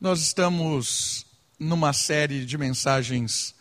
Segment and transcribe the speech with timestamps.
[0.00, 1.26] Nós estamos
[1.58, 3.52] numa série de mensagens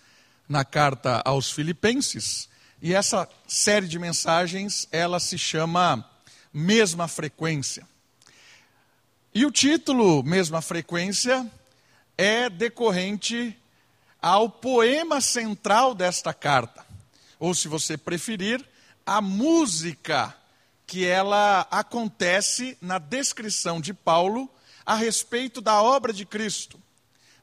[0.48, 2.48] na carta aos Filipenses,
[2.80, 6.08] e essa série de mensagens, ela se chama
[6.54, 7.88] Mesma Frequência.
[9.34, 11.52] E o título Mesma Frequência
[12.16, 13.58] é decorrente
[14.22, 16.86] ao poema central desta carta,
[17.40, 18.64] ou se você preferir,
[19.04, 20.36] a música
[20.86, 24.48] que ela acontece na descrição de Paulo
[24.88, 26.80] a respeito da obra de Cristo,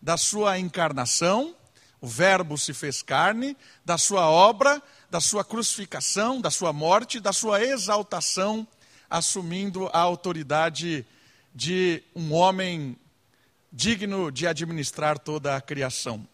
[0.00, 1.54] da sua encarnação,
[2.00, 3.54] o Verbo se fez carne,
[3.84, 8.66] da sua obra, da sua crucificação, da sua morte, da sua exaltação,
[9.10, 11.06] assumindo a autoridade
[11.54, 12.96] de um homem
[13.70, 16.26] digno de administrar toda a criação.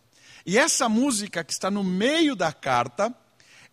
[0.47, 3.13] E essa música que está no meio da carta,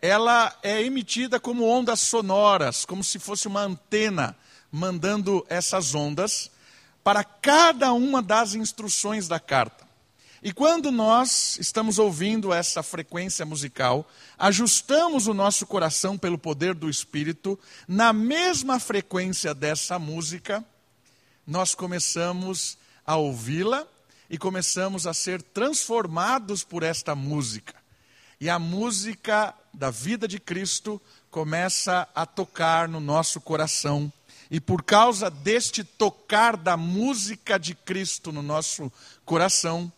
[0.02, 4.36] ela é emitida como ondas sonoras, como se fosse uma antena
[4.72, 6.50] mandando essas ondas
[7.07, 9.88] para cada uma das instruções da carta.
[10.43, 14.05] E quando nós estamos ouvindo essa frequência musical,
[14.38, 20.61] ajustamos o nosso coração pelo poder do Espírito, na mesma frequência dessa música,
[21.47, 23.88] nós começamos a ouvi-la
[24.30, 27.73] e começamos a ser transformados por esta música.
[28.38, 34.11] E a música da vida de Cristo começa a tocar no nosso coração.
[34.50, 38.92] E por causa deste tocar da música de Cristo no nosso
[39.26, 39.92] coração,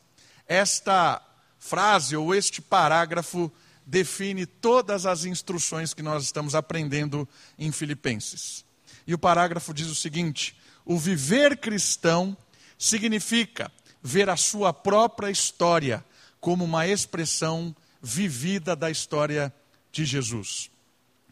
[0.47, 1.21] esta
[1.59, 3.51] frase ou este parágrafo
[3.85, 8.65] define todas as instruções que nós estamos aprendendo em Filipenses.
[9.05, 12.35] E o parágrafo diz o seguinte: o viver cristão
[12.77, 16.03] significa ver a sua própria história
[16.39, 19.53] como uma expressão vivida da história
[19.91, 20.71] de Jesus.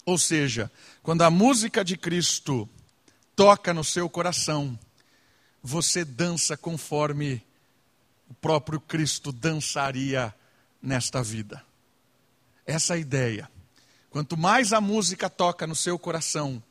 [0.06, 0.72] Ou seja,
[1.02, 2.68] quando a música de Cristo
[3.38, 4.78] toca no seu coração,
[5.62, 7.46] você dança conforme
[8.28, 10.34] o próprio Cristo dançaria
[10.82, 11.64] nesta vida.
[12.66, 13.52] Essa é a ideia.
[14.10, 16.62] Quanto mais a música toca no seu coração,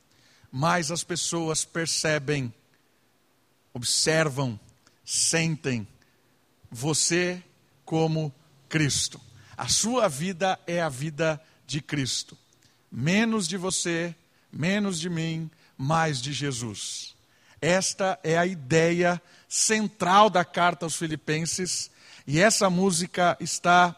[0.50, 2.52] mais as pessoas percebem,
[3.72, 4.58] observam,
[5.04, 5.86] sentem
[6.68, 7.40] você
[7.84, 8.34] como
[8.68, 9.20] Cristo.
[9.56, 12.36] A sua vida é a vida de Cristo.
[12.90, 14.16] Menos de você,
[14.50, 17.14] menos de mim, mais de Jesus.
[17.60, 21.90] Esta é a ideia central da carta aos Filipenses,
[22.26, 23.94] e essa música está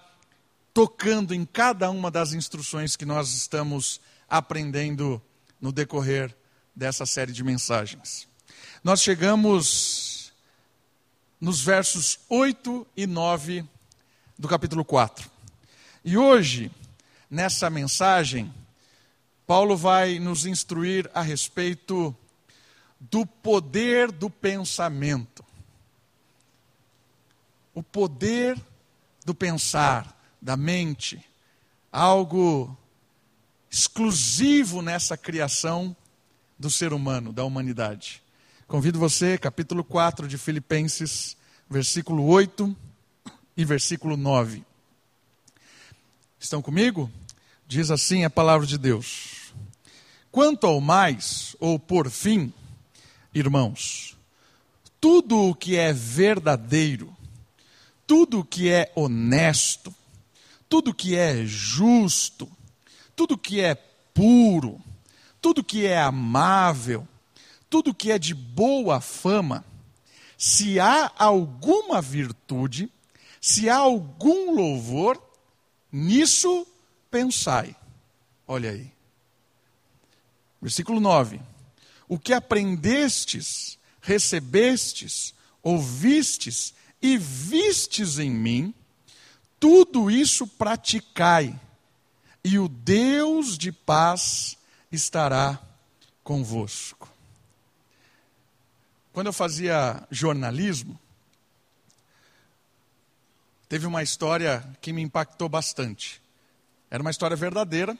[0.72, 5.20] tocando em cada uma das instruções que nós estamos aprendendo
[5.60, 6.34] no decorrer
[6.74, 8.28] dessa série de mensagens.
[8.84, 10.32] Nós chegamos
[11.40, 13.64] nos versos 8 e 9
[14.38, 15.28] do capítulo 4.
[16.04, 16.70] E hoje,
[17.28, 18.52] nessa mensagem,
[19.48, 22.14] Paulo vai nos instruir a respeito
[23.00, 25.42] do poder do pensamento.
[27.72, 28.60] O poder
[29.24, 31.24] do pensar, da mente,
[31.90, 32.76] algo
[33.70, 35.96] exclusivo nessa criação
[36.58, 38.22] do ser humano, da humanidade.
[38.66, 41.38] Convido você, capítulo 4 de Filipenses,
[41.70, 42.76] versículo 8
[43.56, 44.62] e versículo 9.
[46.38, 47.10] Estão comigo?
[47.66, 49.37] Diz assim a palavra de Deus.
[50.38, 52.54] Quanto ao mais, ou por fim,
[53.34, 54.16] irmãos,
[55.00, 57.12] tudo o que é verdadeiro,
[58.06, 59.92] tudo o que é honesto,
[60.68, 62.48] tudo o que é justo,
[63.16, 63.74] tudo o que é
[64.14, 64.80] puro,
[65.42, 67.04] tudo o que é amável,
[67.68, 69.64] tudo o que é de boa fama,
[70.36, 72.88] se há alguma virtude,
[73.40, 75.20] se há algum louvor,
[75.90, 76.64] nisso
[77.10, 77.74] pensai.
[78.46, 78.97] Olha aí.
[80.60, 81.40] Versículo 9
[82.08, 88.74] o que aprendestes, recebestes, ouvistes e vistes em mim,
[89.60, 91.58] tudo isso praticai,
[92.42, 94.56] e o Deus de paz
[94.90, 95.60] estará
[96.24, 97.08] convosco.
[99.12, 100.98] Quando eu fazia jornalismo,
[103.68, 106.22] teve uma história que me impactou bastante.
[106.90, 107.98] Era uma história verdadeira,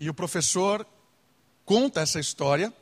[0.00, 0.86] e o professor
[1.66, 2.72] conta essa história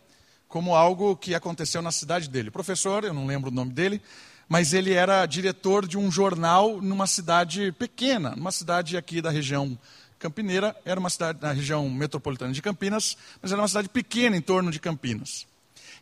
[0.47, 2.51] como algo que aconteceu na cidade dele.
[2.51, 4.01] O professor, eu não lembro o nome dele,
[4.49, 9.77] mas ele era diretor de um jornal numa cidade pequena, numa cidade aqui da região
[10.19, 14.41] campineira, era uma cidade na região metropolitana de Campinas, mas era uma cidade pequena em
[14.41, 15.47] torno de Campinas.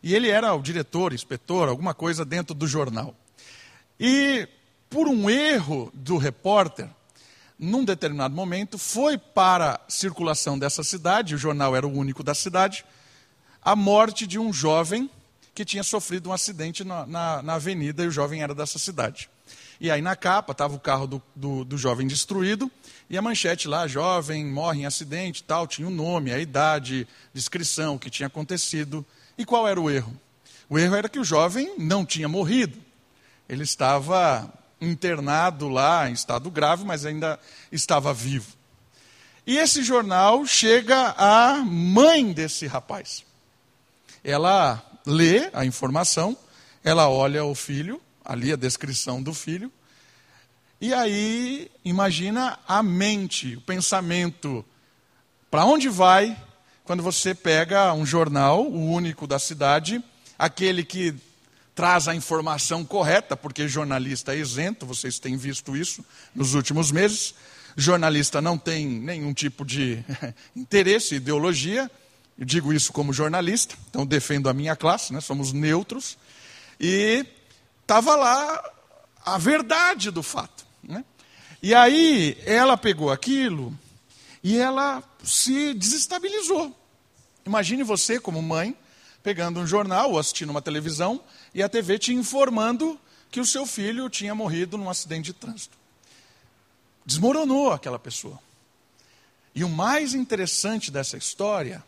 [0.01, 3.15] E ele era o diretor, inspetor, alguma coisa dentro do jornal.
[3.99, 4.47] E
[4.89, 6.89] por um erro do repórter,
[7.63, 12.35] num determinado momento, foi para a circulação dessa cidade, o jornal era o único da
[12.35, 12.85] cidade,
[13.61, 15.09] a morte de um jovem
[15.55, 19.29] que tinha sofrido um acidente na, na, na avenida e o jovem era dessa cidade.
[19.79, 22.71] E aí na capa estava o carro do, do, do, jovem destruído
[23.09, 27.95] e a manchete lá, jovem morre em acidente tal, tinha o nome, a idade, descrição,
[27.95, 29.05] o que tinha acontecido.
[29.37, 30.13] E qual era o erro?
[30.69, 32.77] O erro era que o jovem não tinha morrido.
[33.47, 34.51] Ele estava
[34.83, 37.39] internado lá em estado grave, mas ainda
[37.71, 38.53] estava vivo.
[39.45, 43.23] E esse jornal chega à mãe desse rapaz.
[44.23, 46.37] Ela lê a informação,
[46.83, 49.71] ela olha o filho, ali a descrição do filho,
[50.79, 54.65] e aí imagina a mente, o pensamento.
[55.49, 56.37] Para onde vai
[56.83, 60.03] quando você pega um jornal, o único da cidade,
[60.37, 61.15] aquele que
[61.75, 66.03] traz a informação correta, porque jornalista é isento, vocês têm visto isso
[66.35, 67.33] nos últimos meses.
[67.75, 70.03] Jornalista não tem nenhum tipo de
[70.55, 71.89] interesse, ideologia.
[72.37, 75.21] Eu digo isso como jornalista, então defendo a minha classe, né?
[75.21, 76.17] somos neutros.
[76.79, 77.25] E
[77.81, 78.71] estava lá
[79.25, 80.65] a verdade do fato.
[80.83, 81.03] Né?
[81.61, 83.77] E aí ela pegou aquilo
[84.43, 86.75] e ela se desestabilizou.
[87.45, 88.75] Imagine você, como mãe,
[89.23, 91.21] pegando um jornal ou assistindo uma televisão
[91.53, 92.99] e a TV te informando
[93.31, 95.77] que o seu filho tinha morrido num acidente de trânsito.
[97.05, 98.37] Desmoronou aquela pessoa.
[99.55, 101.83] E o mais interessante dessa história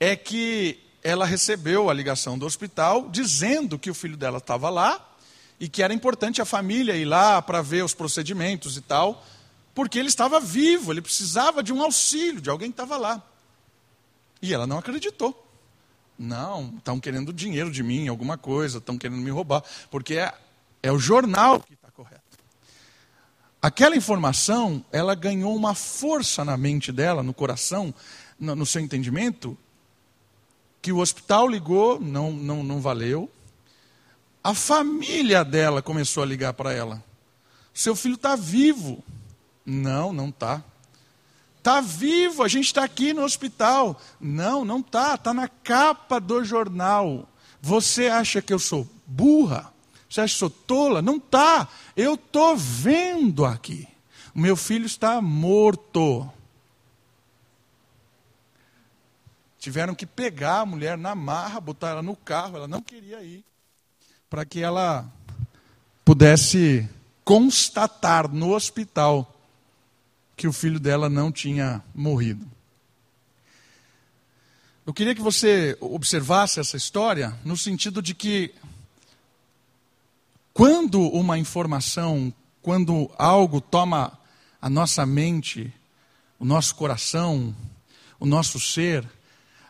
[0.00, 5.16] é que ela recebeu a ligação do hospital dizendo que o filho dela estava lá
[5.60, 9.24] e que era importante a família ir lá para ver os procedimentos e tal,
[9.74, 13.22] porque ele estava vivo, ele precisava de um auxílio, de alguém que estava lá.
[14.40, 15.47] E ela não acreditou.
[16.18, 20.34] Não, estão querendo dinheiro de mim, alguma coisa, estão querendo me roubar, porque é,
[20.82, 22.22] é o jornal que está correto.
[23.62, 27.94] Aquela informação, ela ganhou uma força na mente dela, no coração,
[28.38, 29.56] no, no seu entendimento,
[30.82, 33.30] que o hospital ligou, não, não, não valeu.
[34.42, 37.02] A família dela começou a ligar para ela.
[37.74, 39.04] Seu filho está vivo.
[39.64, 40.64] Não, não está.
[41.68, 44.00] Está vivo, a gente está aqui no hospital.
[44.18, 47.28] Não, não está, está na capa do jornal.
[47.60, 49.70] Você acha que eu sou burra?
[50.08, 51.02] Você acha que sou tola?
[51.02, 51.68] Não está.
[51.94, 53.86] Eu estou vendo aqui.
[54.34, 56.26] O meu filho está morto.
[59.58, 63.44] Tiveram que pegar a mulher na marra, botar ela no carro, ela não queria ir,
[64.30, 65.04] para que ela
[66.02, 66.88] pudesse
[67.26, 69.37] constatar no hospital
[70.38, 72.48] que o filho dela não tinha morrido.
[74.86, 78.54] Eu queria que você observasse essa história no sentido de que,
[80.54, 82.32] quando uma informação,
[82.62, 84.16] quando algo toma
[84.62, 85.74] a nossa mente,
[86.38, 87.54] o nosso coração,
[88.20, 89.04] o nosso ser,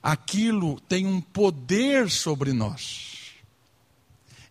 [0.02, 3.32] aquilo tem um poder sobre nós.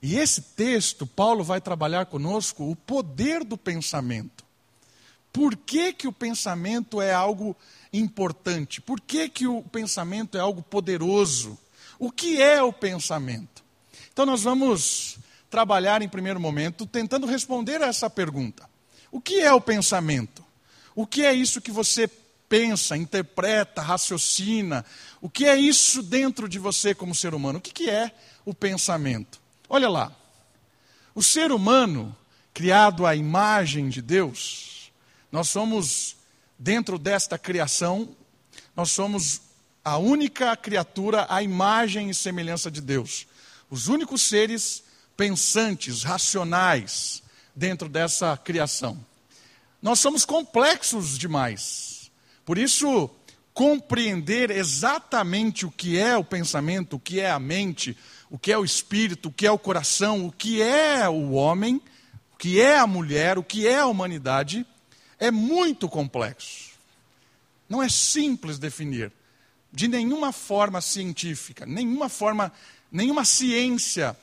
[0.02, 4.47] E esse texto, Paulo vai trabalhar conosco o poder do pensamento.
[5.32, 7.56] Por que, que o pensamento é algo
[7.94, 8.82] importante?
[8.82, 11.58] Por que, que o pensamento é algo poderoso?
[12.00, 13.64] O que é o pensamento?
[14.12, 15.18] Então, nós vamos
[15.50, 18.70] trabalhar em primeiro momento tentando responder a essa pergunta:
[19.12, 20.44] O que é o pensamento?
[20.96, 22.10] O que é isso que você
[22.50, 24.84] pensa, interpreta, raciocina?
[25.22, 27.60] O que é isso dentro de você como ser humano?
[27.60, 28.12] O que, que é
[28.46, 29.40] o pensamento?
[29.70, 30.16] Olha lá,
[31.14, 32.16] o ser humano,
[32.54, 34.77] criado à imagem de Deus,
[35.32, 36.16] nós somos,
[36.58, 38.16] dentro desta criação,
[38.76, 39.42] nós somos
[39.84, 43.28] a única criatura à imagem e semelhança de Deus.
[43.70, 44.84] Os únicos seres
[45.16, 47.24] pensantes, racionais,
[47.56, 49.04] dentro dessa criação.
[49.82, 52.12] Nós somos complexos demais.
[52.46, 53.10] Por isso,
[53.54, 57.98] compreender exatamente o que é o pensamento, o que é a mente,
[58.30, 61.82] o que é o espírito, o que é o coração, o que é o homem,
[62.34, 64.66] o que é a mulher, o que é a humanidade,
[65.20, 66.72] é muito complexo.
[67.68, 69.12] Não é simples definir.
[69.72, 72.52] De nenhuma forma científica, nenhuma forma,
[72.92, 74.16] nenhuma ciência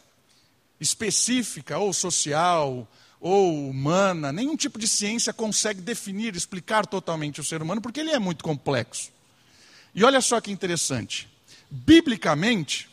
[0.80, 2.88] específica ou social
[3.20, 8.10] ou humana, nenhum tipo de ciência consegue definir, explicar totalmente o ser humano, porque ele
[8.10, 9.10] é muito complexo.
[9.94, 11.28] E olha só que interessante.
[11.70, 12.88] Biblicamente,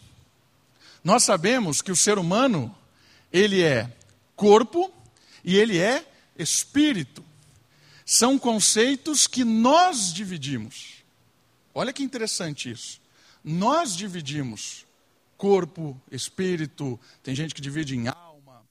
[1.03, 2.73] nós sabemos que o ser humano,
[3.31, 3.91] ele é
[4.35, 4.93] corpo
[5.43, 6.05] e ele é
[6.37, 7.23] espírito
[8.11, 11.01] são conceitos que nós dividimos.
[11.73, 12.99] Olha que interessante isso.
[13.41, 14.85] Nós dividimos
[15.37, 18.63] corpo, espírito, tem gente que divide em alma.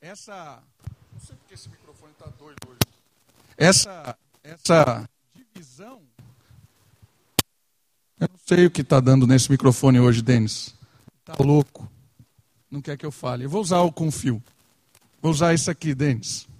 [0.00, 0.62] Essa.
[1.12, 2.78] Não sei porque esse microfone está doido hoje.
[3.58, 6.00] Essa, essa divisão.
[8.18, 10.74] Eu não sei o que está dando nesse microfone hoje, Denis.
[11.20, 11.86] Está louco.
[12.70, 13.44] não quer que eu fale.
[13.44, 14.42] Eu vou usar o com fio.
[15.20, 16.50] Vou usar isso aqui, Denis.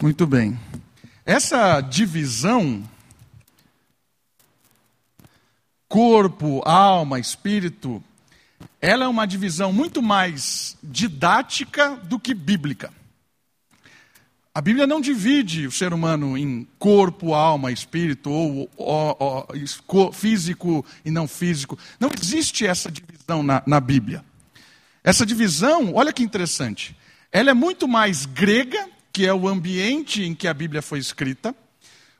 [0.00, 0.56] Muito bem.
[1.26, 2.88] Essa divisão
[5.88, 8.00] corpo, alma, espírito,
[8.80, 12.92] ela é uma divisão muito mais didática do que bíblica.
[14.54, 19.48] A Bíblia não divide o ser humano em corpo, alma, espírito, ou, ou,
[19.88, 21.76] ou físico e não físico.
[21.98, 24.24] Não existe essa divisão na, na Bíblia.
[25.02, 26.96] Essa divisão, olha que interessante,
[27.32, 28.88] ela é muito mais grega,
[29.18, 31.52] que é o ambiente em que a Bíblia foi escrita.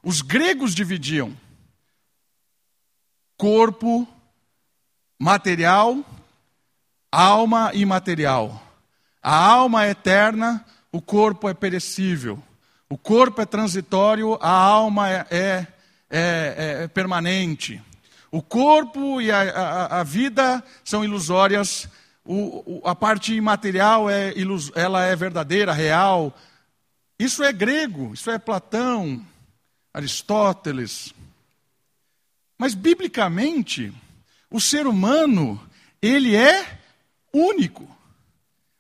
[0.02, 1.33] Os gregos dividiam
[3.37, 4.05] corpo,
[5.17, 6.05] material,
[7.12, 8.61] alma imaterial.
[9.23, 12.43] A alma é eterna, o corpo é perecível.
[12.90, 15.67] O corpo é transitório, a alma é, é,
[16.11, 17.81] é, é permanente.
[18.28, 21.88] O corpo e a, a, a vida são ilusórias,
[22.25, 24.35] o, o, a parte imaterial é
[24.75, 26.37] ela é verdadeira, real.
[27.18, 29.25] Isso é grego, isso é Platão,
[29.92, 31.12] Aristóteles.
[32.56, 33.92] Mas biblicamente,
[34.50, 35.60] o ser humano,
[36.00, 36.80] ele é
[37.32, 37.88] único.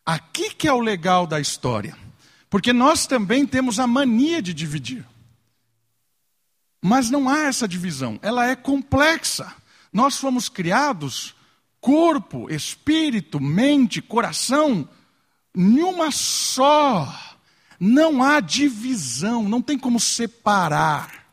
[0.06, 1.96] Aqui que é o legal da história.
[2.48, 5.04] Porque nós também temos a mania de dividir.
[6.80, 9.52] Mas não há essa divisão, ela é complexa.
[9.92, 11.34] Nós fomos criados
[11.80, 14.88] corpo, espírito, mente, coração,
[15.54, 17.37] em uma só.
[17.78, 21.26] Não há divisão, não tem como separar.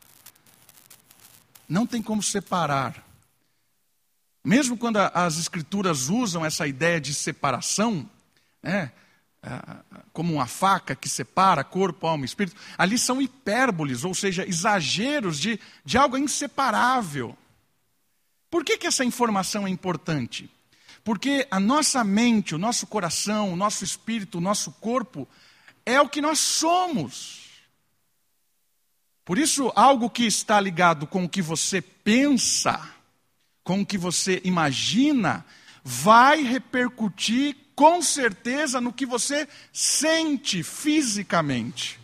[1.68, 3.04] Não tem como separar.
[4.44, 8.08] Mesmo quando as escrituras usam essa ideia de separação,
[8.62, 8.92] né,
[10.12, 15.38] como uma faca que separa corpo, alma e espírito, ali são hipérboles, ou seja, exageros
[15.40, 17.36] de, de algo inseparável.
[18.48, 20.48] Por que, que essa informação é importante?
[21.04, 25.28] Porque a nossa mente, o nosso coração, o nosso espírito, o nosso corpo
[25.86, 27.46] é o que nós somos.
[29.24, 32.92] Por isso, algo que está ligado com o que você pensa,
[33.64, 35.46] com o que você imagina,
[35.82, 42.00] vai repercutir com certeza no que você sente fisicamente.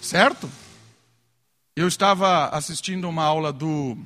[0.00, 0.50] Certo?
[1.74, 3.96] Eu estava assistindo uma aula do,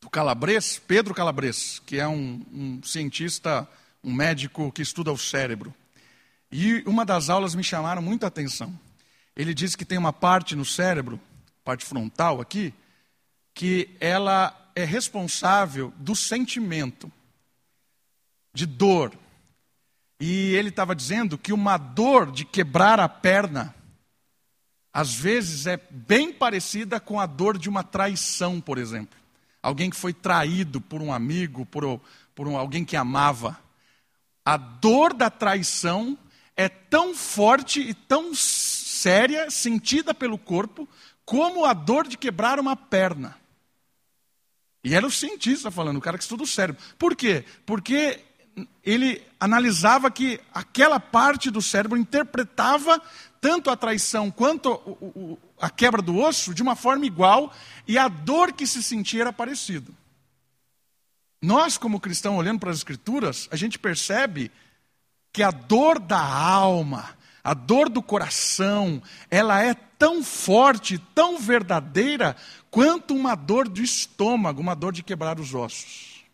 [0.00, 3.68] do Calabres, Pedro Calabres, que é um, um cientista,
[4.02, 5.74] um médico que estuda o cérebro.
[6.52, 8.78] E uma das aulas me chamaram muita atenção.
[9.34, 11.18] Ele diz que tem uma parte no cérebro,
[11.64, 12.74] parte frontal aqui,
[13.54, 17.10] que ela é responsável do sentimento
[18.52, 19.12] de dor.
[20.20, 23.74] E ele estava dizendo que uma dor de quebrar a perna,
[24.92, 29.18] às vezes é bem parecida com a dor de uma traição, por exemplo.
[29.62, 31.98] Alguém que foi traído por um amigo, por,
[32.34, 33.58] por um, alguém que amava.
[34.44, 36.18] A dor da traição
[36.56, 40.88] é tão forte e tão séria, sentida pelo corpo,
[41.24, 43.36] como a dor de quebrar uma perna.
[44.84, 46.82] E era o cientista falando, o cara que estuda o cérebro.
[46.98, 47.44] Por quê?
[47.64, 48.20] Porque
[48.84, 53.00] ele analisava que aquela parte do cérebro interpretava
[53.40, 57.52] tanto a traição quanto a quebra do osso de uma forma igual
[57.86, 59.90] e a dor que se sentia era parecida.
[61.40, 64.50] Nós, como cristãos, olhando para as Escrituras, a gente percebe
[65.32, 72.36] que a dor da alma, a dor do coração, ela é tão forte, tão verdadeira,
[72.70, 76.24] quanto uma dor do estômago, uma dor de quebrar os ossos.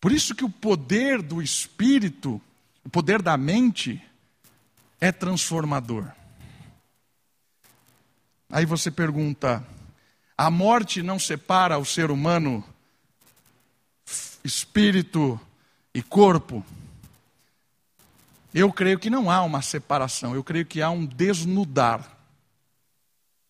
[0.00, 2.40] Por isso que o poder do espírito,
[2.84, 4.02] o poder da mente,
[5.00, 6.10] é transformador.
[8.50, 9.66] Aí você pergunta:
[10.36, 12.64] a morte não separa o ser humano,
[14.44, 15.40] espírito
[15.94, 16.64] e corpo?
[18.54, 22.16] Eu creio que não há uma separação, eu creio que há um desnudar.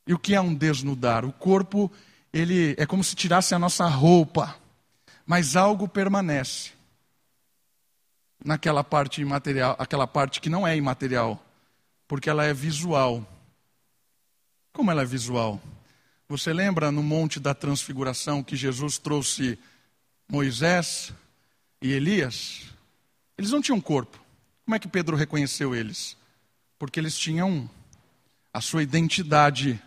[0.07, 1.27] E o que é um desnudar?
[1.27, 1.93] O corpo,
[2.33, 4.57] ele é como se tirasse a nossa roupa,
[5.27, 6.73] mas algo permanece
[8.43, 11.39] naquela parte imaterial, aquela parte que não é imaterial,
[12.09, 13.27] porque ela é visual.
[14.73, 15.61] Como ela é visual?
[16.31, 19.59] Você lembra no Monte da Transfiguração que Jesus trouxe
[20.27, 21.13] Moisés
[21.83, 22.63] e Elias?
[23.37, 24.24] Eles não tinham corpo.
[24.65, 26.17] Como é que Pedro reconheceu eles?
[26.79, 27.69] Porque eles tinham
[28.53, 29.81] a sua identidade,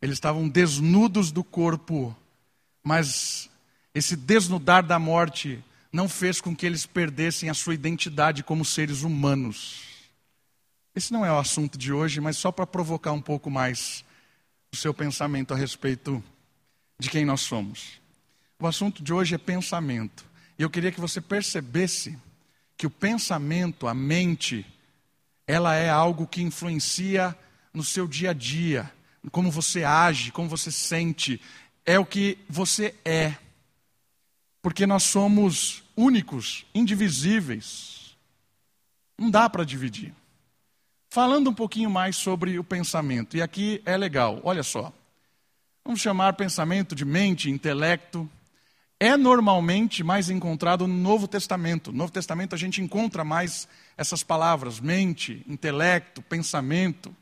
[0.00, 2.16] eles estavam desnudos do corpo,
[2.82, 3.50] mas
[3.94, 9.02] esse desnudar da morte não fez com que eles perdessem a sua identidade como seres
[9.02, 9.82] humanos.
[10.94, 14.04] Esse não é o assunto de hoje, mas só para provocar um pouco mais
[14.72, 16.22] o seu pensamento a respeito
[16.98, 18.00] de quem nós somos.
[18.58, 20.24] O assunto de hoje é pensamento.
[20.58, 22.18] E eu queria que você percebesse
[22.76, 24.66] que o pensamento, a mente,
[25.46, 27.36] ela é algo que influencia
[27.72, 28.90] no seu dia a dia,
[29.30, 31.40] como você age, como você sente,
[31.84, 33.34] é o que você é.
[34.60, 38.16] Porque nós somos únicos, indivisíveis.
[39.18, 40.12] Não dá para dividir.
[41.08, 44.92] Falando um pouquinho mais sobre o pensamento, e aqui é legal, olha só.
[45.84, 48.28] Vamos chamar pensamento de mente, intelecto.
[48.98, 51.92] É normalmente mais encontrado no Novo Testamento.
[51.92, 57.14] No Novo Testamento a gente encontra mais essas palavras: mente, intelecto, pensamento.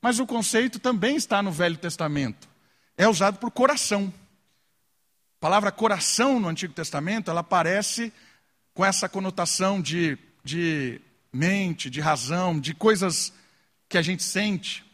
[0.00, 2.48] Mas o conceito também está no Velho Testamento.
[2.96, 4.12] É usado por coração.
[5.38, 8.12] A palavra coração no Antigo Testamento, ela aparece
[8.74, 11.00] com essa conotação de, de
[11.32, 13.32] mente, de razão, de coisas
[13.88, 14.84] que a gente sente.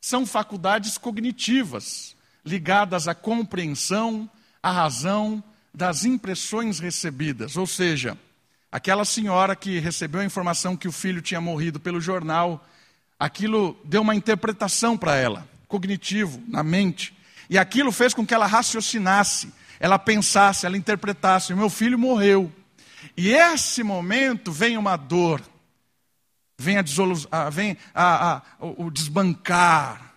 [0.00, 2.14] São faculdades cognitivas
[2.44, 4.30] ligadas à compreensão,
[4.62, 7.56] à razão das impressões recebidas.
[7.56, 8.18] Ou seja,
[8.70, 12.64] aquela senhora que recebeu a informação que o filho tinha morrido pelo jornal
[13.18, 17.16] aquilo deu uma interpretação para ela, cognitivo, na mente.
[17.50, 22.52] E aquilo fez com que ela raciocinasse, ela pensasse, ela interpretasse: meu filho morreu.
[23.16, 25.42] E esse momento vem uma dor,
[26.58, 26.84] vem, a
[27.30, 30.14] ah, vem a, a, o desbancar,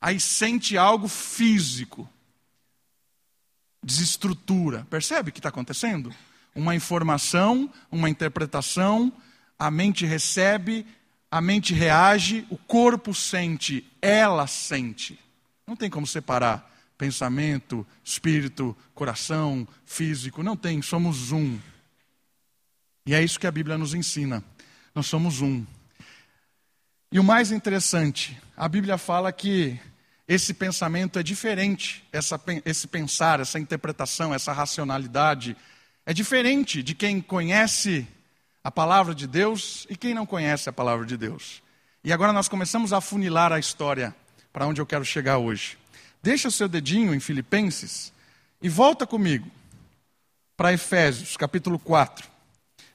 [0.00, 2.08] aí sente algo físico,
[3.84, 4.86] desestrutura.
[4.88, 6.12] Percebe o que está acontecendo?
[6.54, 9.12] Uma informação, uma interpretação,
[9.58, 10.86] a mente recebe,
[11.30, 15.18] a mente reage, o corpo sente, ela sente.
[15.66, 21.58] Não tem como separar pensamento, espírito, coração, físico, não tem, somos um.
[23.06, 24.42] E é isso que a Bíblia nos ensina.
[24.94, 25.66] Nós somos um.
[27.10, 29.78] E o mais interessante, a Bíblia fala que
[30.26, 35.56] esse pensamento é diferente, essa, esse pensar, essa interpretação, essa racionalidade,
[36.06, 38.06] é diferente de quem conhece
[38.62, 41.62] a palavra de Deus e quem não conhece a palavra de Deus.
[42.02, 44.14] E agora nós começamos a funilar a história
[44.52, 45.76] para onde eu quero chegar hoje.
[46.22, 48.12] Deixa o seu dedinho em Filipenses
[48.62, 49.50] e volta comigo
[50.56, 52.26] para Efésios, capítulo 4.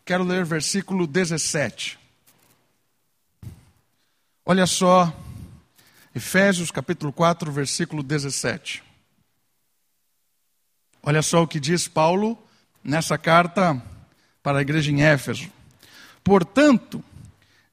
[0.03, 1.99] Quero ler versículo 17.
[4.43, 5.13] Olha só,
[6.19, 8.83] Efésios, capítulo 4, versículo 17.
[11.01, 12.37] Olha só o que diz Paulo
[12.83, 13.81] nessa carta
[14.43, 15.49] para a igreja em Éfeso.
[16.21, 17.01] Portanto,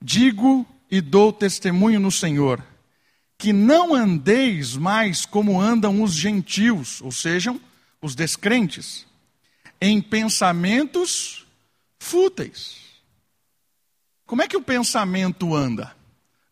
[0.01, 2.63] digo e dou testemunho no Senhor,
[3.37, 7.61] que não andeis mais como andam os gentios, ou sejam,
[8.01, 9.09] os descrentes,
[9.81, 11.45] em pensamentos
[11.99, 12.77] fúteis.
[14.25, 15.97] Como é que o pensamento anda?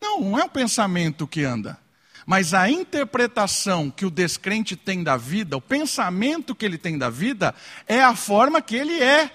[0.02, 1.78] Não, não é o pensamento que anda,
[2.26, 7.10] mas a interpretação que o descrente tem da vida, o pensamento que ele tem da
[7.10, 7.54] vida,
[7.87, 9.30] é a forma que ele é,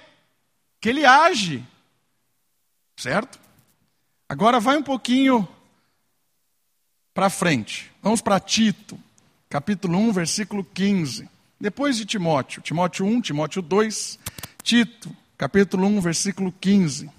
[0.80, 1.66] que ele age,
[3.00, 3.40] Certo?
[4.28, 5.48] Agora vai um pouquinho
[7.14, 7.90] para frente.
[8.02, 9.00] Vamos para Tito,
[9.50, 11.30] capítulo 1, versículo 15.
[11.58, 14.20] Depois de Timóteo, Timóteo 1, Timóteo 2,
[14.62, 17.10] Tito, capítulo 1, versículo 15.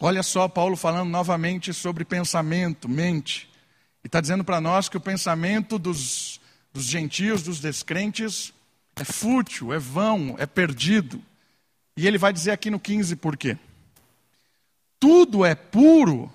[0.00, 3.50] Olha só Paulo falando novamente sobre pensamento, mente.
[4.06, 6.40] E está dizendo para nós que o pensamento dos,
[6.72, 8.54] dos gentios, dos descrentes,
[8.94, 11.20] é fútil, é vão, é perdido.
[11.96, 13.58] E ele vai dizer aqui no 15 por quê
[15.00, 16.32] tudo é puro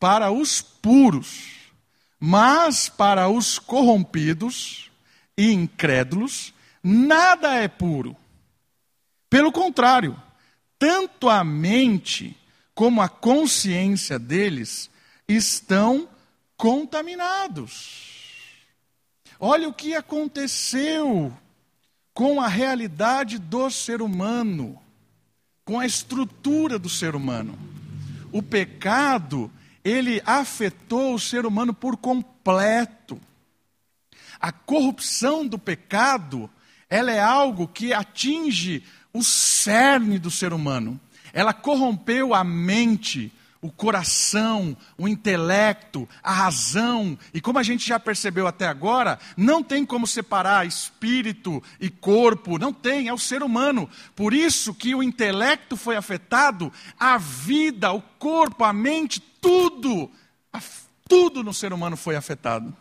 [0.00, 1.70] para os puros,
[2.18, 4.90] mas para os corrompidos
[5.36, 8.16] e incrédulos, nada é puro.
[9.28, 10.16] Pelo contrário,
[10.78, 12.34] tanto a mente
[12.74, 14.90] como a consciência deles
[15.28, 16.08] estão
[16.62, 18.12] contaminados.
[19.40, 21.36] Olha o que aconteceu
[22.14, 24.80] com a realidade do ser humano,
[25.64, 27.58] com a estrutura do ser humano
[28.32, 29.52] o pecado,
[29.84, 33.20] ele afetou o ser humano por completo.
[34.40, 36.50] A corrupção do pecado,
[36.88, 40.98] ela é algo que atinge o cerne do ser humano.
[41.32, 43.30] Ela corrompeu a mente,
[43.62, 47.16] o coração, o intelecto, a razão.
[47.32, 52.58] E como a gente já percebeu até agora, não tem como separar espírito e corpo,
[52.58, 53.88] não tem, é o ser humano.
[54.16, 60.10] Por isso que o intelecto foi afetado, a vida, o corpo, a mente, tudo,
[61.08, 62.76] tudo no ser humano foi afetado.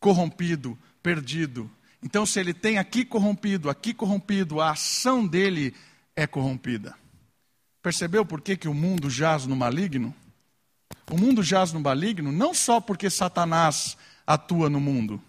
[0.00, 1.70] Corrompido, perdido.
[2.02, 5.74] Então, se ele tem aqui corrompido, aqui corrompido, a ação dele
[6.16, 6.94] é corrompida.
[7.82, 10.14] Percebeu por que, que o mundo jaz no maligno?
[11.10, 15.22] O mundo jaz no maligno não só porque Satanás atua no mundo,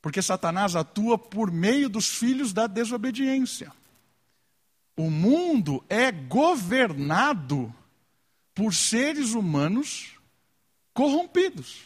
[0.00, 3.72] porque Satanás atua por meio dos filhos da desobediência.
[4.96, 7.74] O mundo é governado
[8.54, 10.12] por seres humanos
[10.94, 11.82] corrompidos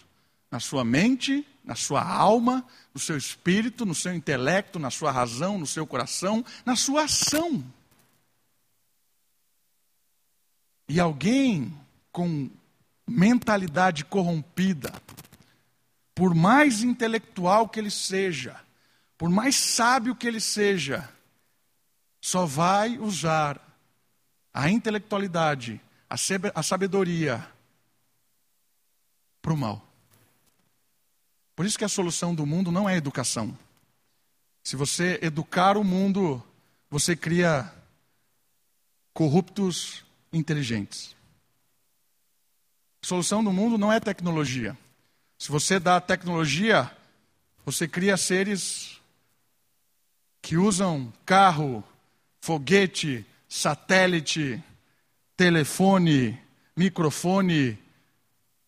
[0.51, 5.59] na sua mente, na sua alma, no seu espírito, no seu intelecto, na sua razão,
[5.59, 7.65] no seu coração, na sua ação.
[10.93, 11.73] E alguém
[12.11, 12.51] com
[13.07, 14.93] mentalidade corrompida,
[16.13, 18.61] por mais intelectual que ele seja,
[19.17, 21.09] por mais sábio que ele seja,
[22.21, 23.61] só vai usar
[24.53, 27.49] a intelectualidade, a sabedoria
[29.41, 29.87] para o mal.
[31.55, 33.57] Por isso que a solução do mundo não é educação.
[34.65, 36.43] Se você educar o mundo,
[36.91, 37.73] você cria
[39.15, 41.15] corruptos inteligentes.
[43.03, 44.77] A solução do mundo não é tecnologia.
[45.39, 46.91] Se você dá tecnologia,
[47.65, 49.01] você cria seres
[50.43, 51.83] que usam carro,
[52.41, 54.63] foguete, satélite,
[55.37, 56.39] telefone,
[56.77, 57.79] microfone,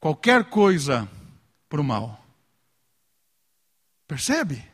[0.01, 1.09] qualquer coisa
[1.68, 2.25] para o mal.
[4.07, 4.64] Percebe?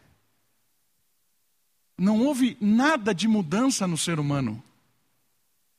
[1.97, 4.63] Não houve nada de mudança no ser humano.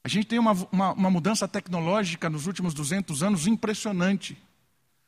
[0.03, 4.38] A gente tem uma, uma, uma, mudança tecnológica nos últimos 200 anos impressionante.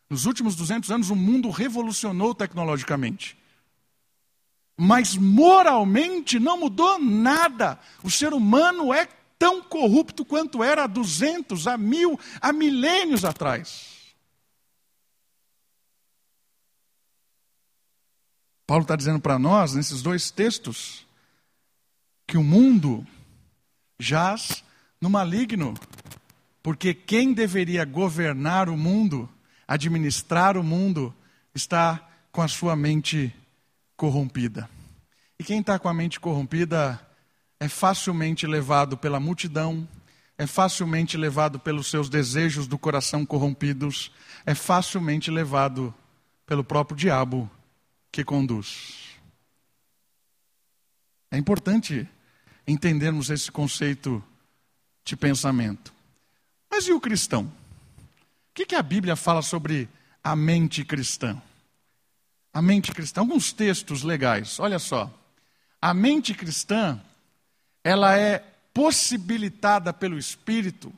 [0.10, 3.38] Nos últimos 200 anos, o mundo revolucionou tecnologicamente.
[4.77, 7.80] Mas moralmente não mudou nada.
[8.04, 9.08] O ser humano é
[9.39, 13.91] tão corrupto quanto era há 200, há mil, há milênios atrás.
[18.67, 21.06] Paulo está dizendo para nós, nesses dois textos,
[22.27, 23.06] que o mundo
[23.99, 24.63] jaz
[25.02, 25.74] no maligno,
[26.62, 29.28] porque quem deveria governar o mundo,
[29.68, 31.14] administrar o mundo,
[31.56, 33.36] está com a sua mente
[33.98, 34.70] corrompida.
[35.40, 37.02] E quem está com a mente corrompida
[37.60, 39.88] é facilmente levado pela multidão,
[40.38, 44.12] é facilmente levado pelos seus desejos do coração corrompidos,
[44.46, 45.94] é facilmente levado
[46.46, 47.50] pelo próprio diabo
[48.12, 49.20] que conduz.
[51.32, 52.08] É importante
[52.68, 54.24] entendermos esse conceito
[55.04, 55.94] de pensamento.
[56.70, 57.44] Mas e o cristão?
[57.44, 59.90] O que, que a Bíblia fala sobre
[60.24, 61.42] a mente cristã?
[62.54, 65.12] A mente cristã, alguns textos legais, olha só.
[65.82, 67.00] A mente cristã,
[67.84, 68.40] ela é
[68.74, 70.94] possibilitada pelo Espírito,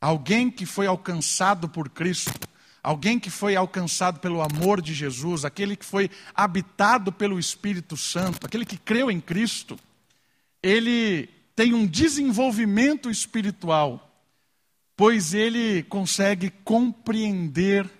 [0.00, 2.48] alguém que foi alcançado por Cristo,
[2.82, 8.46] alguém que foi alcançado pelo amor de Jesus, aquele que foi habitado pelo Espírito Santo,
[8.46, 9.78] aquele que creu em Cristo,
[10.62, 14.14] ele tem um desenvolvimento espiritual,
[14.94, 17.90] pois ele consegue compreender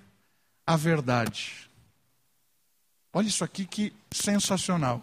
[0.67, 1.71] a verdade.
[3.15, 5.03] Olha isso aqui que sensacional.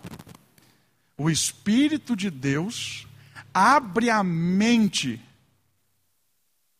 [1.18, 3.08] O Espírito de Deus
[3.52, 5.20] abre a mente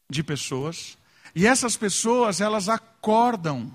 [0.08, 0.96] de pessoas,
[1.34, 3.74] e essas pessoas, elas acordam,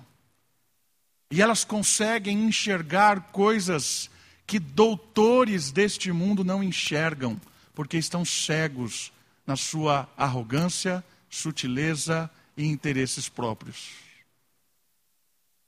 [1.32, 4.08] e elas conseguem enxergar coisas
[4.46, 7.40] que doutores deste mundo não enxergam
[7.78, 9.12] porque estão cegos
[9.46, 13.90] na sua arrogância, sutileza e interesses próprios.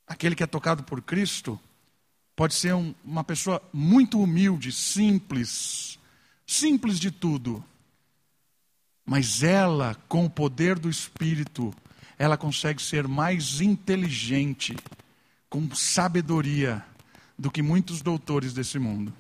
[0.09, 1.57] Aquele que é tocado por Cristo
[2.35, 6.01] pode ser um, uma pessoa muito humilde, simples,
[6.45, 7.65] simples de tudo.
[9.07, 11.73] Mas ela, com o poder do Espírito,
[12.19, 14.77] ela consegue ser mais inteligente,
[15.49, 16.85] com sabedoria,
[17.39, 19.15] do que muitos doutores desse mundo.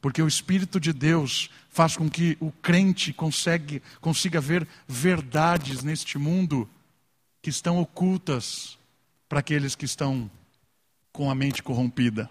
[0.00, 6.18] Porque o Espírito de Deus faz com que o crente consegue, consiga ver verdades neste
[6.18, 6.68] mundo
[7.42, 8.78] que estão ocultas
[9.28, 10.30] para aqueles que estão
[11.12, 12.30] com a mente corrompida.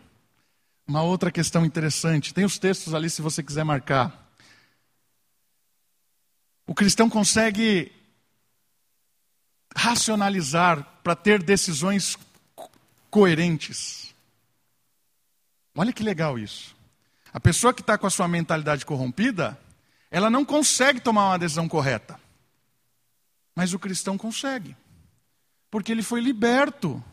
[0.88, 4.30] Uma outra questão interessante, tem os textos ali se você quiser marcar.
[6.67, 7.91] O cristão consegue
[9.75, 12.17] racionalizar para ter decisões
[13.10, 14.13] coerentes.
[15.75, 16.75] Olha que legal isso.
[17.36, 19.60] A pessoa que está com a sua mentalidade corrompida,
[20.10, 22.17] ela não consegue tomar uma decisão correta.
[23.54, 24.74] Mas o cristão consegue.
[25.69, 27.04] Porque ele foi liberto.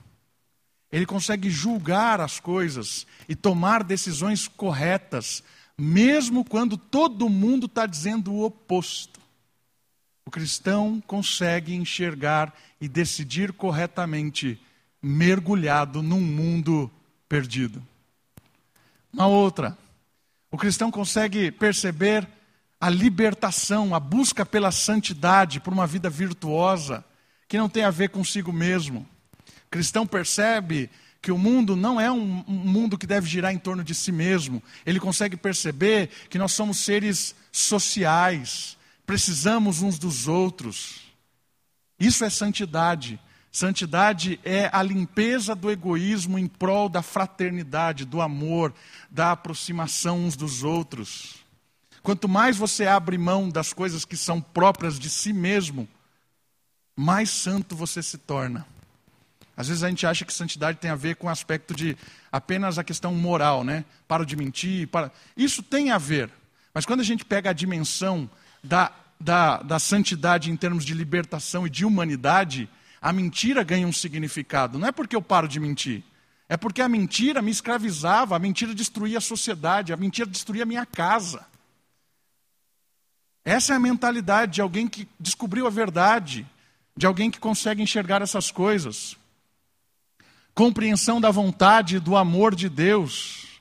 [0.93, 5.43] Ele consegue julgar as coisas e tomar decisões corretas,
[5.77, 9.19] mesmo quando todo mundo está dizendo o oposto.
[10.25, 14.57] O cristão consegue enxergar e decidir corretamente,
[15.03, 16.89] mergulhado num mundo
[17.29, 17.85] perdido.
[19.13, 19.77] Uma outra,
[20.53, 22.29] o cristão consegue perceber
[22.79, 27.03] a libertação, a busca pela santidade, por uma vida virtuosa,
[27.49, 29.09] que não tem a ver consigo mesmo.
[29.67, 30.91] O cristão percebe
[31.23, 34.13] que o mundo não é um, um, mundo que deve girar em torno de si
[34.13, 34.63] mesmo.
[34.85, 41.01] Ele consegue perceber que nós somos seres sociais, precisamos uns dos outros.
[41.99, 43.19] Isso é santidade.
[43.53, 48.73] Santidade é a limpeza do egoísmo em prol da fraternidade, do amor,
[49.11, 51.45] da aproximação uns dos outros.
[52.03, 55.87] Quanto mais você abre mão das coisas que são próprias de si mesmo,
[56.97, 58.67] mais santo você se torna.
[59.55, 61.95] Às vezes a gente acha que santidade tem a ver com o aspecto de
[62.33, 63.85] apenas a questão moral, né?
[64.09, 65.13] Para de mentir, para.
[65.37, 66.31] Isso tem a ver.
[66.73, 68.29] Mas quando a gente pega a dimensão
[68.65, 72.67] da, da, da santidade em termos de libertação e de humanidade,
[73.03, 74.79] a mentira ganha um significado.
[74.79, 76.03] Não é porque eu paro de mentir.
[76.49, 80.67] É porque a mentira me escravizava, a mentira destruía a sociedade, a mentira destruía a
[80.67, 81.45] minha casa.
[83.45, 86.47] Essa é a mentalidade de alguém que descobriu a verdade,
[86.97, 89.17] de alguém que consegue enxergar essas coisas
[90.55, 93.61] compreensão da vontade, do amor de Deus,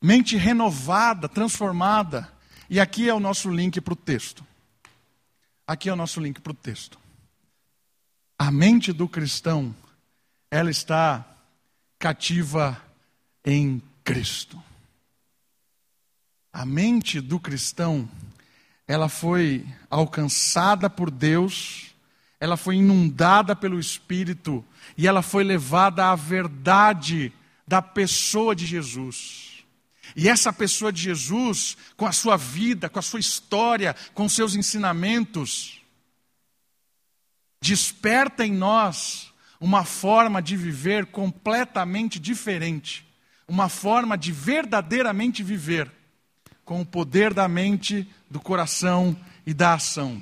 [0.00, 2.30] mente renovada, transformada.
[2.68, 4.44] E aqui é o nosso link para o texto.
[5.66, 6.98] Aqui é o nosso link para o texto.
[8.44, 9.72] A mente do cristão,
[10.50, 11.24] ela está
[11.96, 12.76] cativa
[13.44, 14.60] em Cristo.
[16.52, 18.10] A mente do cristão,
[18.88, 21.92] ela foi alcançada por Deus
[22.40, 24.64] ela foi inundada pelo Espírito
[24.98, 27.32] e ela foi levada à verdade
[27.68, 29.64] da pessoa de Jesus.
[30.16, 34.56] E essa pessoa de Jesus, com a sua vida, com a sua história, com seus
[34.56, 35.81] ensinamentos,
[37.62, 43.06] desperta em nós uma forma de viver completamente diferente,
[43.46, 45.88] uma forma de verdadeiramente viver,
[46.64, 50.20] com o poder da mente, do coração e da ação.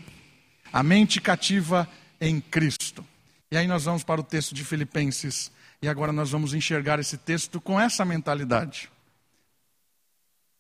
[0.71, 1.89] A mente cativa
[2.21, 3.05] em Cristo.
[3.51, 5.51] E aí nós vamos para o texto de Filipenses,
[5.81, 8.91] e agora nós vamos enxergar esse texto com essa mentalidade.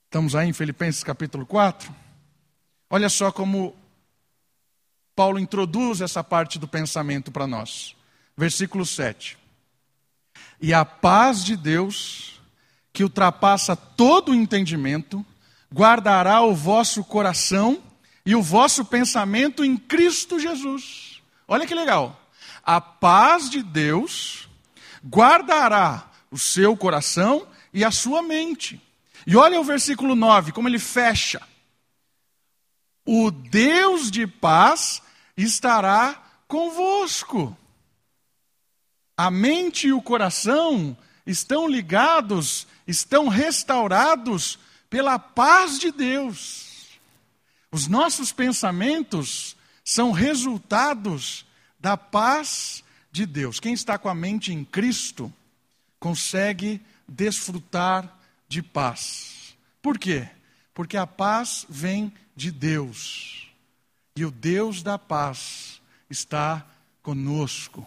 [0.07, 1.95] Estamos aí em Filipenses capítulo 4.
[2.89, 3.77] Olha só como
[5.21, 7.95] Paulo introduz essa parte do pensamento para nós.
[8.35, 9.37] Versículo 7.
[10.59, 12.41] E a paz de Deus,
[12.91, 15.23] que ultrapassa todo o entendimento,
[15.71, 17.83] guardará o vosso coração
[18.25, 21.21] e o vosso pensamento em Cristo Jesus.
[21.47, 22.19] Olha que legal.
[22.65, 24.49] A paz de Deus
[25.07, 28.81] guardará o seu coração e a sua mente.
[29.27, 31.43] E olha o versículo 9, como ele fecha.
[33.05, 35.03] O Deus de paz
[35.43, 37.57] estará convosco.
[39.17, 46.99] A mente e o coração estão ligados, estão restaurados pela paz de Deus.
[47.71, 51.47] Os nossos pensamentos são resultados
[51.79, 53.61] da paz de Deus.
[53.61, 55.33] Quem está com a mente em Cristo
[55.99, 59.55] consegue desfrutar de paz.
[59.81, 60.29] Por quê?
[60.75, 63.40] Porque a paz vem de Deus.
[64.21, 65.81] E o Deus da paz
[66.11, 66.63] está
[67.03, 67.87] conosco.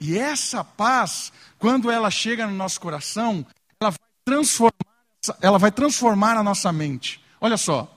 [0.00, 3.46] E essa paz, quando ela chega no nosso coração,
[3.80, 7.20] ela vai transformar, ela vai transformar a nossa mente.
[7.40, 7.96] Olha só,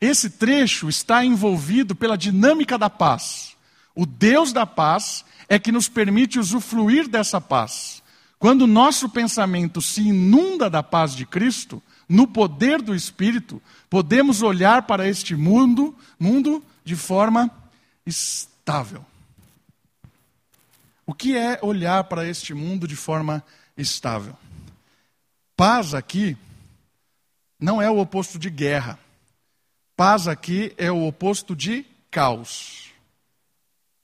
[0.00, 3.54] esse trecho está envolvido pela dinâmica da paz.
[3.94, 8.02] O Deus da paz é que nos permite usufruir dessa paz.
[8.38, 14.40] Quando o nosso pensamento se inunda da paz de Cristo, no poder do Espírito, podemos
[14.40, 17.50] olhar para este mundo, mundo de forma
[18.06, 19.04] estável.
[21.04, 23.44] O que é olhar para este mundo de forma
[23.76, 24.34] estável?
[25.54, 26.34] Paz aqui
[27.60, 28.98] não é o oposto de guerra.
[29.94, 32.90] Paz aqui é o oposto de caos.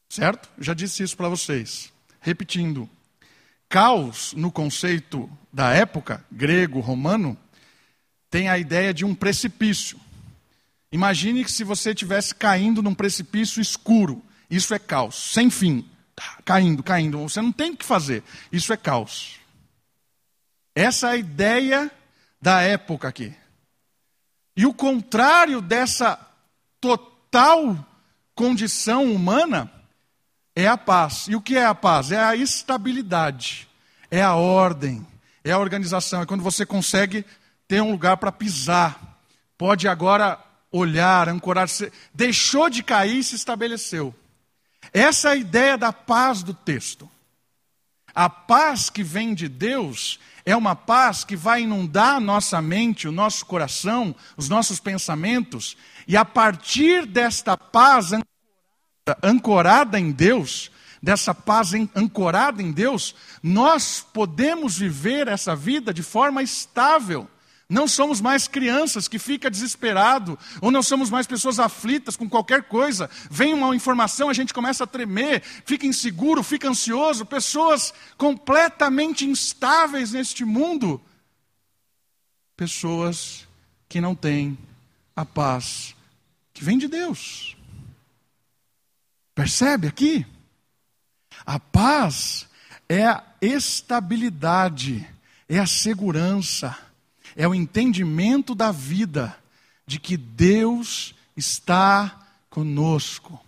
[0.06, 0.50] Certo?
[0.58, 1.90] Já disse isso para vocês.
[2.20, 2.86] Repetindo.
[3.66, 7.34] Caos, no conceito da época, grego, romano,
[8.28, 9.98] tem a ideia de um precipício.
[10.94, 15.84] Imagine que se você estivesse caindo num precipício escuro, isso é caos, sem fim.
[16.14, 18.22] Tá, caindo, caindo, você não tem o que fazer.
[18.52, 19.40] Isso é caos.
[20.72, 21.90] Essa é a ideia
[22.40, 23.34] da época aqui.
[24.56, 26.16] E o contrário dessa
[26.80, 27.76] total
[28.32, 29.68] condição humana
[30.54, 31.26] é a paz.
[31.26, 32.12] E o que é a paz?
[32.12, 33.68] É a estabilidade,
[34.12, 35.04] é a ordem,
[35.42, 36.22] é a organização.
[36.22, 37.26] É quando você consegue
[37.66, 39.18] ter um lugar para pisar.
[39.58, 40.38] Pode agora
[40.76, 41.68] olhar, ancorar.
[42.12, 44.14] Deixou de cair e se estabeleceu.
[44.92, 47.08] Essa é a ideia da paz do texto.
[48.14, 53.08] A paz que vem de Deus é uma paz que vai inundar a nossa mente,
[53.08, 58.10] o nosso coração, os nossos pensamentos, e a partir desta paz
[59.22, 60.70] ancorada em Deus,
[61.02, 67.28] dessa paz ancorada em Deus, nós podemos viver essa vida de forma estável.
[67.68, 72.64] Não somos mais crianças que fica desesperado, ou não somos mais pessoas aflitas com qualquer
[72.64, 73.08] coisa.
[73.30, 77.24] Vem uma informação, a gente começa a tremer, fica inseguro, fica ansioso.
[77.24, 81.00] Pessoas completamente instáveis neste mundo.
[82.56, 83.48] Pessoas
[83.88, 84.58] que não têm
[85.16, 85.96] a paz
[86.52, 87.56] que vem de Deus.
[89.34, 90.26] Percebe aqui?
[91.46, 92.46] A paz
[92.88, 95.08] é a estabilidade,
[95.48, 96.76] é a segurança
[97.36, 99.36] é o entendimento da vida,
[99.86, 103.40] de que Deus está conosco,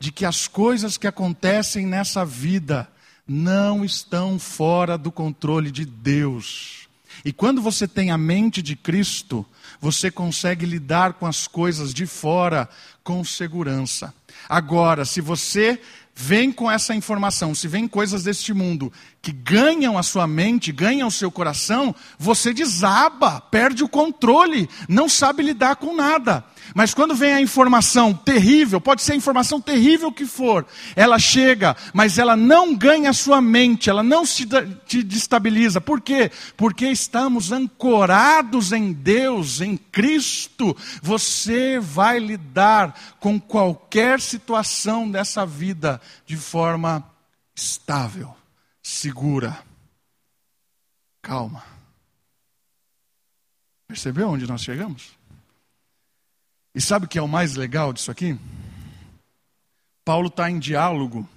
[0.00, 2.90] de que as coisas que acontecem nessa vida
[3.26, 6.88] não estão fora do controle de Deus.
[7.24, 9.46] E quando você tem a mente de Cristo,
[9.80, 12.68] você consegue lidar com as coisas de fora
[13.04, 14.12] com segurança.
[14.48, 15.80] Agora, se você
[16.14, 21.08] vem com essa informação, se vem coisas deste mundo que ganham a sua mente, ganham
[21.08, 26.44] o seu coração, você desaba, perde o controle, não sabe lidar com nada.
[26.74, 31.76] Mas quando vem a informação terrível, pode ser a informação terrível que for, ela chega,
[31.92, 34.46] mas ela não ganha a sua mente, ela não se
[34.86, 35.80] te destabiliza.
[35.80, 36.30] Por quê?
[36.56, 40.76] Porque estamos ancorados em Deus, em Cristo.
[41.02, 47.04] Você vai lidar com qualquer situação dessa vida de forma
[47.54, 48.34] estável,
[48.82, 49.58] segura.
[51.20, 51.62] Calma.
[53.86, 55.12] Percebeu onde nós chegamos?
[56.74, 58.38] E sabe o que é o mais legal disso aqui?
[60.04, 61.28] Paulo está em diálogo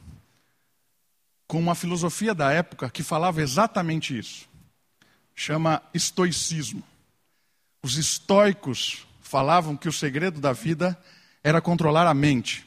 [1.48, 4.48] com uma filosofia da época que falava exatamente isso.
[5.36, 6.82] Chama estoicismo.
[7.84, 10.98] Os estoicos falavam que o segredo da vida
[11.44, 12.66] era controlar a mente.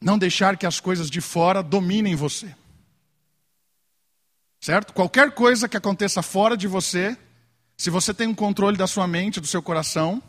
[0.00, 2.54] Não deixar que as coisas de fora dominem você.
[4.60, 4.92] Certo?
[4.92, 7.16] Qualquer coisa que aconteça fora de você,
[7.76, 10.22] se você tem um controle da sua mente, do seu coração,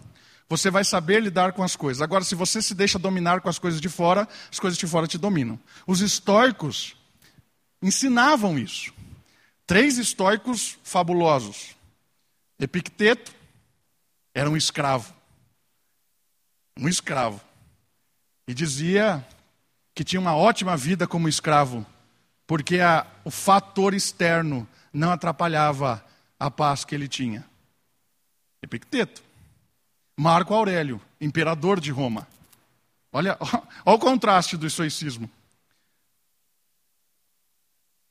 [0.52, 2.02] você vai saber lidar com as coisas.
[2.02, 5.08] Agora, se você se deixa dominar com as coisas de fora, as coisas de fora
[5.08, 5.58] te dominam.
[5.88, 6.94] Os estoicos
[7.82, 8.94] ensinavam isso.
[9.66, 11.74] Três estoicos fabulosos.
[12.60, 13.34] Epicteto
[14.34, 15.14] era um escravo.
[16.78, 17.40] Um escravo.
[18.46, 19.26] E dizia
[19.96, 21.86] que tinha uma ótima vida como escravo,
[22.46, 26.06] porque a, o fator externo não atrapalhava
[26.38, 27.46] a paz que ele tinha.
[28.62, 29.31] Epicteto.
[30.18, 32.28] Marco Aurélio, imperador de Roma.
[33.12, 33.38] Olha,
[33.86, 35.30] olha o contraste do estoicismo.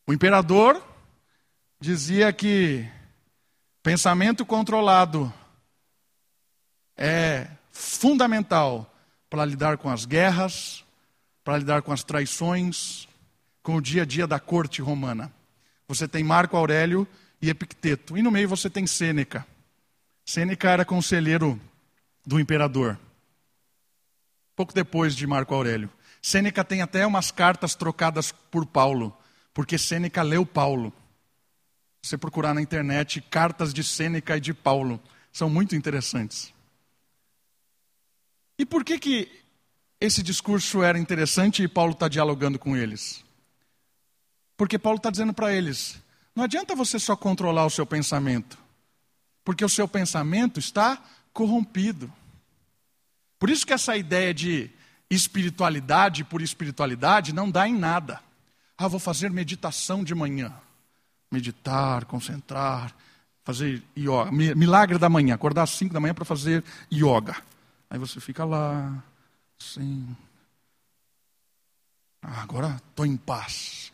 [0.07, 0.83] O imperador
[1.81, 2.87] dizia que
[3.83, 5.33] pensamento controlado
[6.97, 8.93] é fundamental
[9.31, 10.85] para lidar com as guerras,
[11.45, 13.09] para lidar com as traições,
[13.63, 15.33] com o dia a dia da corte romana.
[15.89, 17.07] Você tem Marco Aurélio
[17.41, 19.47] e Epicteto, e no meio você tem Sêneca.
[20.25, 21.59] Sêneca era conselheiro
[22.31, 22.97] do imperador.
[24.55, 25.91] Pouco depois de Marco Aurélio.
[26.23, 29.13] Sêneca tem até umas cartas trocadas por Paulo,
[29.53, 30.93] porque Sêneca leu Paulo.
[32.01, 35.01] Se você procurar na internet cartas de Sêneca e de Paulo,
[35.33, 36.55] são muito interessantes.
[38.57, 39.43] E por que que
[40.01, 43.25] esse discurso era interessante e Paulo está dialogando com eles?
[44.57, 46.01] Porque Paulo está dizendo para eles:
[46.33, 48.57] não adianta você só controlar o seu pensamento,
[49.45, 52.20] porque o seu pensamento está corrompido.
[53.41, 54.71] Por isso que essa ideia de
[55.09, 58.21] espiritualidade por espiritualidade não dá em nada.
[58.77, 60.53] Ah, vou fazer meditação de manhã.
[61.33, 62.95] Meditar, concentrar,
[63.43, 64.31] fazer yoga.
[64.31, 67.35] Milagre da manhã, acordar às 5 da manhã para fazer yoga.
[67.89, 69.03] Aí você fica lá,
[69.59, 70.15] assim.
[72.23, 73.91] Ah, agora estou em paz.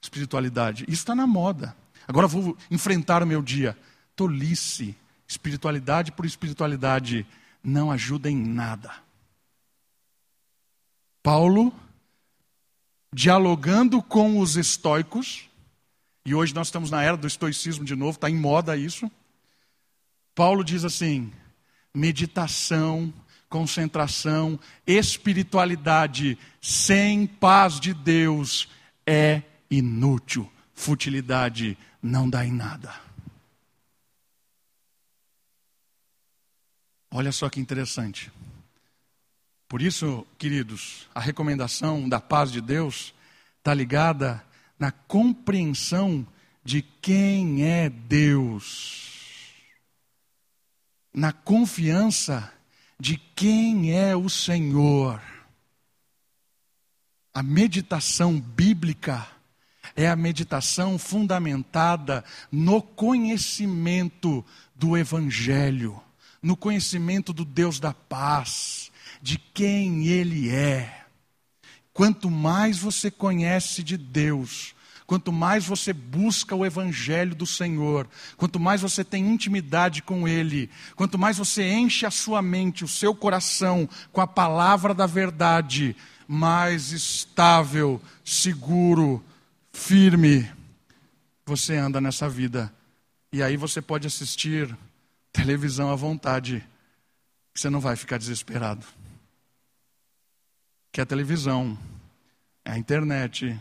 [0.00, 0.84] Espiritualidade.
[0.84, 1.76] Isso está na moda.
[2.06, 3.76] Agora vou enfrentar o meu dia.
[4.14, 4.96] Tolice.
[5.26, 7.26] Espiritualidade por espiritualidade
[7.64, 8.92] não ajuda em nada.
[11.22, 11.72] Paulo,
[13.10, 15.48] dialogando com os estoicos,
[16.26, 19.10] e hoje nós estamos na era do estoicismo de novo, está em moda isso.
[20.34, 21.32] Paulo diz assim:
[21.94, 23.12] meditação,
[23.48, 28.68] concentração, espiritualidade sem paz de Deus
[29.06, 30.50] é inútil.
[30.74, 33.03] Futilidade não dá em nada.
[37.16, 38.28] Olha só que interessante.
[39.68, 43.14] Por isso, queridos, a recomendação da paz de Deus
[43.58, 44.44] está ligada
[44.76, 46.26] na compreensão
[46.64, 49.52] de quem é Deus,
[51.14, 52.52] na confiança
[52.98, 55.22] de quem é o Senhor.
[57.32, 59.24] A meditação bíblica
[59.94, 64.44] é a meditação fundamentada no conhecimento
[64.74, 66.02] do Evangelho,
[66.44, 68.92] no conhecimento do Deus da paz,
[69.22, 71.06] de quem Ele é.
[71.90, 74.74] Quanto mais você conhece de Deus,
[75.06, 80.68] quanto mais você busca o Evangelho do Senhor, quanto mais você tem intimidade com Ele,
[80.94, 85.96] quanto mais você enche a sua mente, o seu coração com a palavra da verdade,
[86.28, 89.24] mais estável, seguro,
[89.72, 90.46] firme
[91.46, 92.70] você anda nessa vida.
[93.32, 94.76] E aí você pode assistir
[95.34, 96.66] televisão à vontade,
[97.54, 98.86] você não vai ficar desesperado
[100.94, 101.76] que a televisão,
[102.64, 103.60] a internet.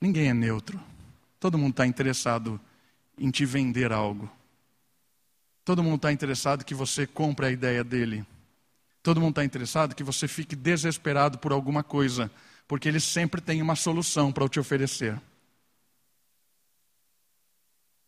[0.00, 0.80] Ninguém é neutro.
[1.40, 2.60] Todo mundo está interessado
[3.18, 4.30] em te vender algo.
[5.64, 8.24] Todo mundo está interessado que você compre a ideia dele.
[9.02, 12.30] Todo mundo está interessado que você fique desesperado por alguma coisa,
[12.68, 15.20] porque ele sempre tem uma solução para te oferecer.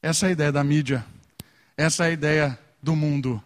[0.01, 1.05] Essa é a ideia da mídia.
[1.83, 3.43] Essa é a ideia do mundo.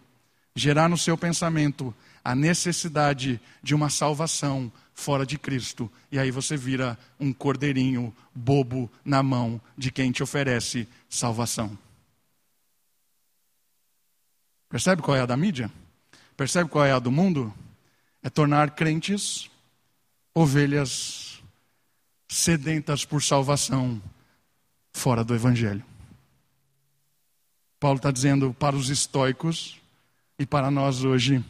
[0.55, 1.91] Gerar no seu pensamento
[2.23, 5.91] a necessidade de uma salvação fora de Cristo.
[6.11, 11.75] E aí você vira um cordeirinho bobo na mão de quem te oferece salvação.
[14.69, 15.71] Percebe qual é a da mídia?
[16.35, 17.51] Percebe qual é a do mundo?
[18.21, 19.49] É tornar crentes
[20.31, 21.41] ovelhas
[22.27, 23.99] sedentas por salvação
[24.93, 25.83] fora do Evangelho.
[27.79, 29.79] Paulo está dizendo para os estoicos
[30.39, 31.43] e para nós hoje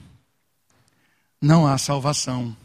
[1.41, 2.55] não há salvação,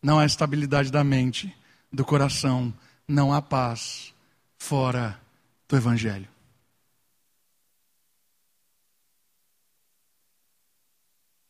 [0.00, 1.54] não há estabilidade da mente,
[1.92, 2.72] do coração,
[3.08, 4.14] não há paz
[4.56, 5.20] fora
[5.68, 6.28] do Evangelho.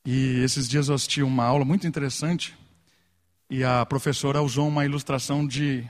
[0.07, 2.57] E esses dias eu assisti uma aula muito interessante
[3.48, 5.86] e a professora usou uma ilustração de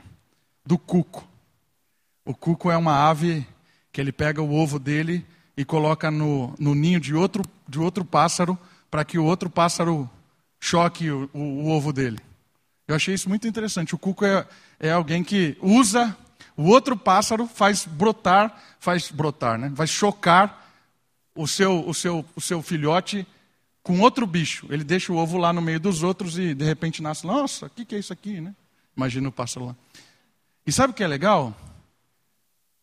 [0.65, 1.27] do cuco.
[2.25, 3.47] O cuco é uma ave
[3.91, 5.25] que ele pega o ovo dele
[5.55, 8.57] e coloca no, no ninho de outro, de outro pássaro
[8.89, 10.09] para que o outro pássaro
[10.59, 12.19] choque o, o, o, ovo dele.
[12.87, 13.95] Eu achei isso muito interessante.
[13.95, 14.47] O cuco é,
[14.79, 16.15] é alguém que usa
[16.55, 19.71] o outro pássaro, faz brotar, faz brotar, né?
[19.73, 20.71] Vai chocar
[21.35, 23.25] o seu, o seu, o seu filhote
[23.81, 24.67] com outro bicho.
[24.69, 27.69] Ele deixa o ovo lá no meio dos outros e de repente nasce, nossa, o
[27.69, 28.55] que, que é isso aqui, né?
[28.95, 29.75] Imagina o pássaro lá.
[30.65, 31.55] E sabe o que é legal?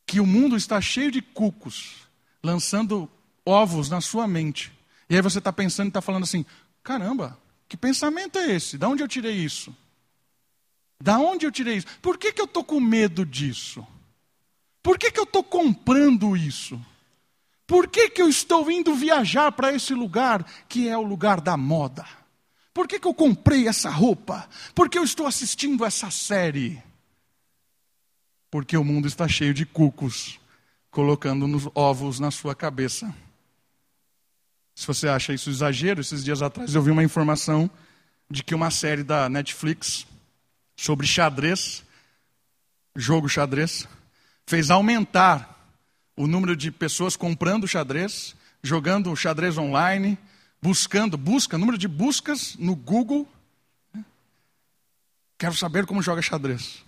[0.04, 2.09] Que o mundo está cheio de cucos
[2.43, 3.11] lançando
[3.45, 4.72] ovos na sua mente.
[5.09, 6.45] E aí você está pensando e está falando assim:
[6.82, 7.38] caramba,
[7.68, 8.78] que pensamento é esse?
[8.78, 9.74] Da onde eu tirei isso?
[11.01, 11.86] Da onde eu tirei isso?
[12.03, 13.86] Por que, que eu estou com medo disso?
[14.82, 16.80] Por que, que eu estou comprando isso?
[17.66, 21.57] Por que, que eu estou indo viajar para esse lugar que é o lugar da
[21.57, 22.05] moda?
[22.74, 24.49] Por que, que eu comprei essa roupa?
[24.74, 26.82] Por que eu estou assistindo essa série?
[28.51, 30.39] Porque o mundo está cheio de cucos
[30.91, 33.14] colocando nos ovos na sua cabeça.
[34.74, 37.70] Se você acha isso exagero, esses dias atrás eu vi uma informação
[38.30, 40.07] de que uma série da Netflix
[40.76, 41.84] sobre xadrez,
[42.97, 43.86] jogo xadrez,
[44.47, 45.59] fez aumentar
[46.16, 50.18] o número de pessoas comprando xadrez, jogando xadrez online,
[50.61, 53.28] buscando, busca, número de buscas no Google.
[55.38, 56.84] Quero saber como joga xadrez.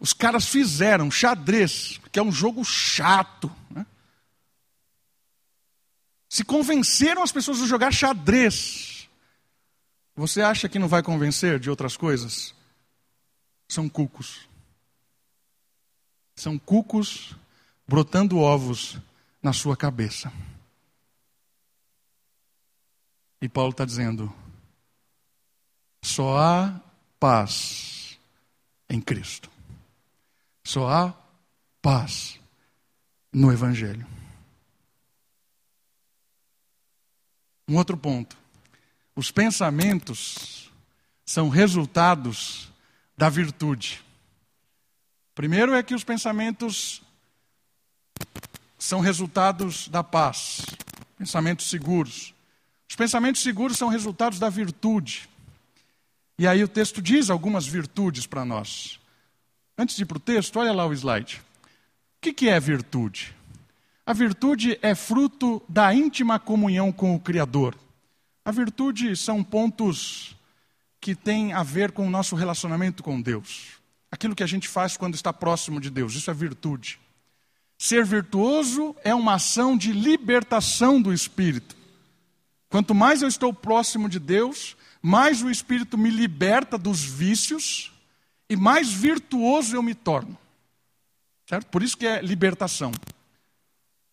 [0.00, 3.50] Os caras fizeram xadrez, que é um jogo chato.
[3.70, 3.84] Né?
[6.28, 9.08] Se convenceram as pessoas a jogar xadrez.
[10.14, 12.54] Você acha que não vai convencer de outras coisas?
[13.68, 14.48] São cucos.
[16.36, 17.34] São cucos
[17.86, 18.98] brotando ovos
[19.42, 20.32] na sua cabeça.
[23.40, 24.32] E Paulo está dizendo:
[26.02, 26.80] só há
[27.18, 28.18] paz
[28.88, 29.57] em Cristo.
[30.68, 31.14] Só há
[31.80, 32.38] paz
[33.32, 34.06] no Evangelho.
[37.66, 38.36] Um outro ponto.
[39.16, 40.70] Os pensamentos
[41.24, 42.70] são resultados
[43.16, 44.04] da virtude.
[45.34, 47.00] Primeiro é que os pensamentos
[48.78, 50.66] são resultados da paz,
[51.16, 52.34] pensamentos seguros.
[52.86, 55.30] Os pensamentos seguros são resultados da virtude.
[56.38, 58.97] E aí o texto diz algumas virtudes para nós.
[59.78, 61.40] Antes de ir para o texto, olha lá o slide.
[61.64, 63.32] O que, que é virtude?
[64.04, 67.76] A virtude é fruto da íntima comunhão com o Criador.
[68.44, 70.34] A virtude são pontos
[71.00, 73.78] que têm a ver com o nosso relacionamento com Deus.
[74.10, 76.14] aquilo que a gente faz quando está próximo de Deus.
[76.14, 76.98] Isso é virtude.
[77.76, 81.76] Ser virtuoso é uma ação de libertação do espírito.
[82.70, 87.92] Quanto mais eu estou próximo de Deus, mais o espírito me liberta dos vícios
[88.48, 90.38] e mais virtuoso eu me torno.
[91.46, 91.66] Certo?
[91.66, 92.92] Por isso que é libertação.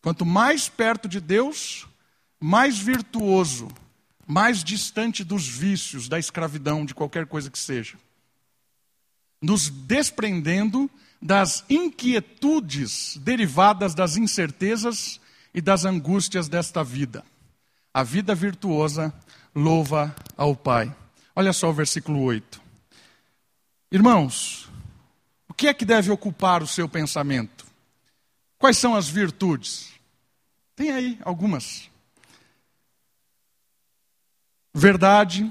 [0.01, 1.87] Quanto mais perto de Deus,
[2.39, 3.67] mais virtuoso,
[4.27, 7.97] mais distante dos vícios, da escravidão, de qualquer coisa que seja.
[9.41, 10.89] Nos desprendendo
[11.21, 15.19] das inquietudes derivadas das incertezas
[15.53, 17.23] e das angústias desta vida.
[17.93, 19.13] A vida virtuosa
[19.55, 20.93] louva ao Pai.
[21.35, 22.64] Olha só o versículo 8.
[23.95, 24.69] Irmãos,
[25.47, 27.65] o que é que deve ocupar o seu pensamento?
[28.57, 29.93] Quais são as virtudes?
[30.75, 31.89] Tem aí algumas.
[34.73, 35.49] Verdade,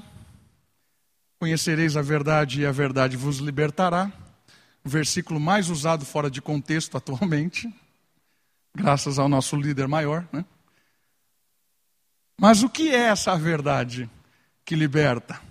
[1.39, 4.13] conhecereis a verdade e a verdade vos libertará.
[4.83, 7.67] O versículo mais usado fora de contexto atualmente,
[8.75, 10.23] graças ao nosso líder maior.
[10.31, 10.45] Né?
[12.39, 14.07] Mas o que é essa verdade
[14.63, 15.41] que liberta?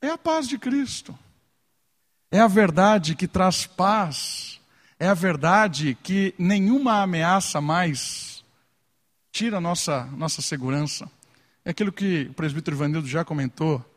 [0.00, 1.18] É a paz de Cristo.
[2.34, 4.60] É a verdade que traz paz.
[4.98, 8.42] É a verdade que nenhuma ameaça mais
[9.30, 11.08] tira nossa, nossa segurança.
[11.64, 13.88] É aquilo que o presbítero Ivanildo já comentou.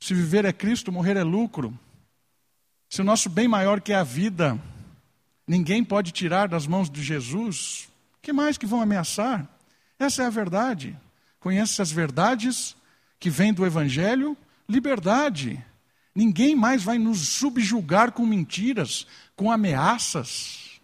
[0.00, 1.78] Se viver é Cristo, morrer é lucro.
[2.88, 4.58] Se o nosso bem maior que é a vida,
[5.46, 7.86] ninguém pode tirar das mãos de Jesus,
[8.22, 9.46] que mais que vão ameaçar?
[9.98, 10.98] Essa é a verdade.
[11.38, 12.74] Conhece as verdades
[13.20, 14.34] que vêm do Evangelho?
[14.66, 15.62] Liberdade.
[16.16, 19.06] Ninguém mais vai nos subjugar com mentiras,
[19.36, 20.80] com ameaças.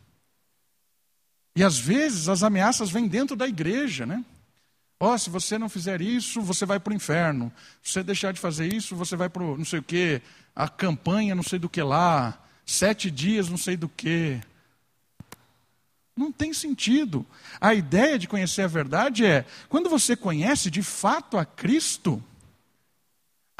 [1.56, 4.22] E às vezes as ameaças vêm dentro da igreja, né?
[5.00, 7.50] Ó, oh, se você não fizer isso, você vai para o inferno.
[7.82, 10.20] Se você deixar de fazer isso, você vai para não sei o quê,
[10.54, 14.38] a campanha não sei do que lá, sete dias não sei do que.
[16.14, 17.24] Não tem sentido.
[17.58, 22.22] A ideia de conhecer a verdade é, quando você conhece de fato a Cristo,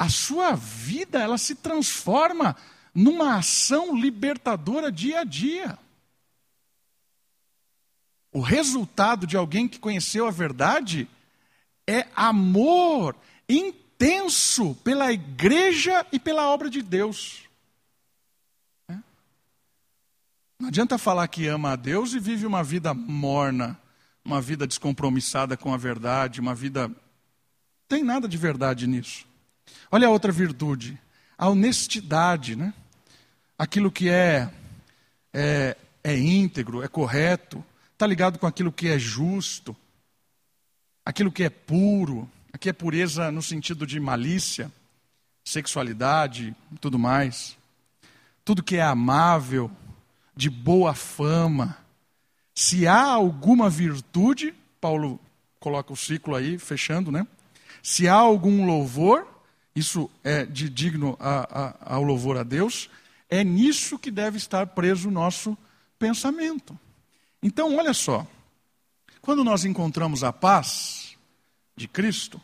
[0.03, 2.57] a sua vida ela se transforma
[2.93, 5.79] numa ação libertadora dia a dia.
[8.29, 11.07] O resultado de alguém que conheceu a verdade
[11.87, 13.15] é amor
[13.47, 17.43] intenso pela igreja e pela obra de Deus.
[18.89, 18.97] É?
[20.59, 23.79] Não adianta falar que ama a Deus e vive uma vida morna,
[24.25, 26.89] uma vida descompromissada com a verdade, uma vida.
[26.89, 26.95] Não
[27.87, 29.31] tem nada de verdade nisso.
[29.91, 30.99] Olha a outra virtude,
[31.37, 32.73] a honestidade, né?
[33.57, 34.49] Aquilo que é,
[35.33, 39.75] é, é íntegro, é correto, está ligado com aquilo que é justo,
[41.05, 44.71] aquilo que é puro, aqui é pureza no sentido de malícia,
[45.43, 47.57] sexualidade, tudo mais.
[48.45, 49.71] Tudo que é amável,
[50.35, 51.77] de boa fama.
[52.55, 55.19] Se há alguma virtude, Paulo
[55.59, 57.25] coloca o ciclo aí, fechando, né?
[57.81, 59.27] Se há algum louvor,
[59.75, 62.89] isso é de digno a, a, ao louvor a Deus,
[63.29, 65.57] é nisso que deve estar preso o nosso
[65.97, 66.77] pensamento.
[67.41, 68.27] Então, olha só,
[69.21, 71.17] quando nós encontramos a paz
[71.75, 72.39] de Cristo,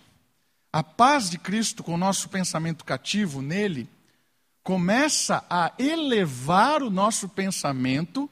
[0.71, 3.87] a paz de Cristo com o nosso pensamento cativo nele,
[4.63, 8.29] começa a elevar o nosso pensamento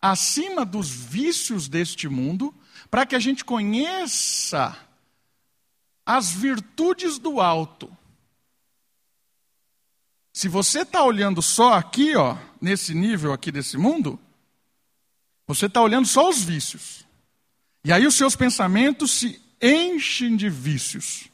[0.00, 2.54] acima dos vícios deste mundo,
[2.90, 4.76] para que a gente conheça
[6.06, 7.94] as virtudes do alto.
[10.38, 14.20] Se você está olhando só aqui, ó, nesse nível aqui desse mundo,
[15.48, 17.04] você está olhando só os vícios.
[17.84, 21.28] E aí os seus pensamentos se enchem de vícios.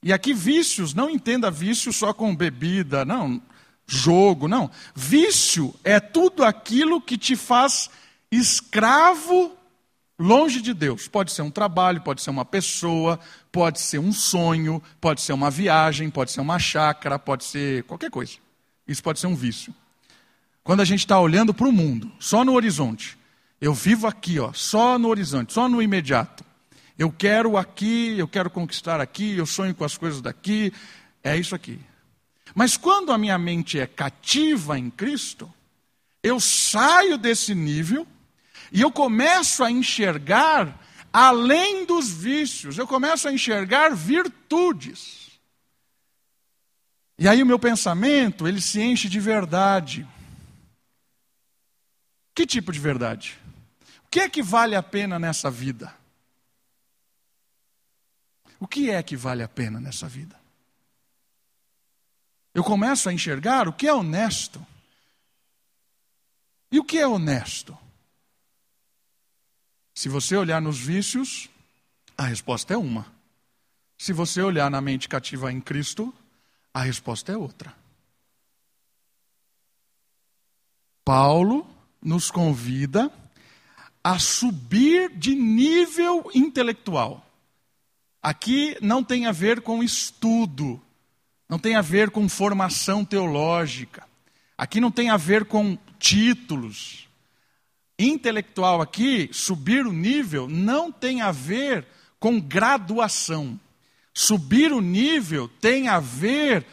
[0.00, 3.42] E aqui vícios, não entenda vício só com bebida, não,
[3.84, 4.70] jogo, não.
[4.94, 7.90] Vício é tudo aquilo que te faz
[8.30, 9.58] escravo
[10.16, 11.08] longe de Deus.
[11.08, 13.18] Pode ser um trabalho, pode ser uma pessoa,
[13.52, 18.10] pode ser um sonho, pode ser uma viagem, pode ser uma chácara, pode ser qualquer
[18.10, 18.34] coisa.
[18.86, 19.74] Isso pode ser um vício.
[20.62, 23.18] Quando a gente está olhando para o mundo, só no horizonte,
[23.60, 26.44] eu vivo aqui, ó, só no horizonte, só no imediato.
[26.98, 30.72] Eu quero aqui, eu quero conquistar aqui, eu sonho com as coisas daqui.
[31.24, 31.78] É isso aqui.
[32.54, 35.50] Mas quando a minha mente é cativa em Cristo,
[36.22, 38.06] eu saio desse nível
[38.70, 40.78] e eu começo a enxergar
[41.12, 45.40] além dos vícios, eu começo a enxergar virtudes.
[47.18, 50.08] E aí o meu pensamento, ele se enche de verdade.
[52.34, 53.38] Que tipo de verdade?
[54.10, 55.94] que é que vale a pena nessa vida?
[58.58, 60.38] O que é que vale a pena nessa vida?
[62.52, 64.66] Eu começo a enxergar o que é honesto,
[66.90, 67.78] que é honesto?
[70.00, 71.50] Se você olhar nos vícios,
[72.16, 73.04] a resposta é uma.
[73.98, 76.10] Se você olhar na mente cativa em Cristo,
[76.72, 77.74] a resposta é outra.
[81.04, 81.66] Paulo
[82.00, 83.12] nos convida
[84.02, 87.22] a subir de nível intelectual.
[88.22, 90.80] Aqui não tem a ver com estudo,
[91.46, 94.08] não tem a ver com formação teológica,
[94.56, 97.09] aqui não tem a ver com títulos.
[98.02, 101.86] Intelectual aqui, subir o nível, não tem a ver
[102.18, 103.60] com graduação.
[104.14, 106.64] Subir o nível tem a ver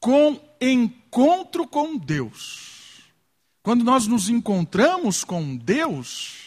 [0.00, 3.04] com encontro com Deus.
[3.62, 6.38] Quando nós nos encontramos com Deus,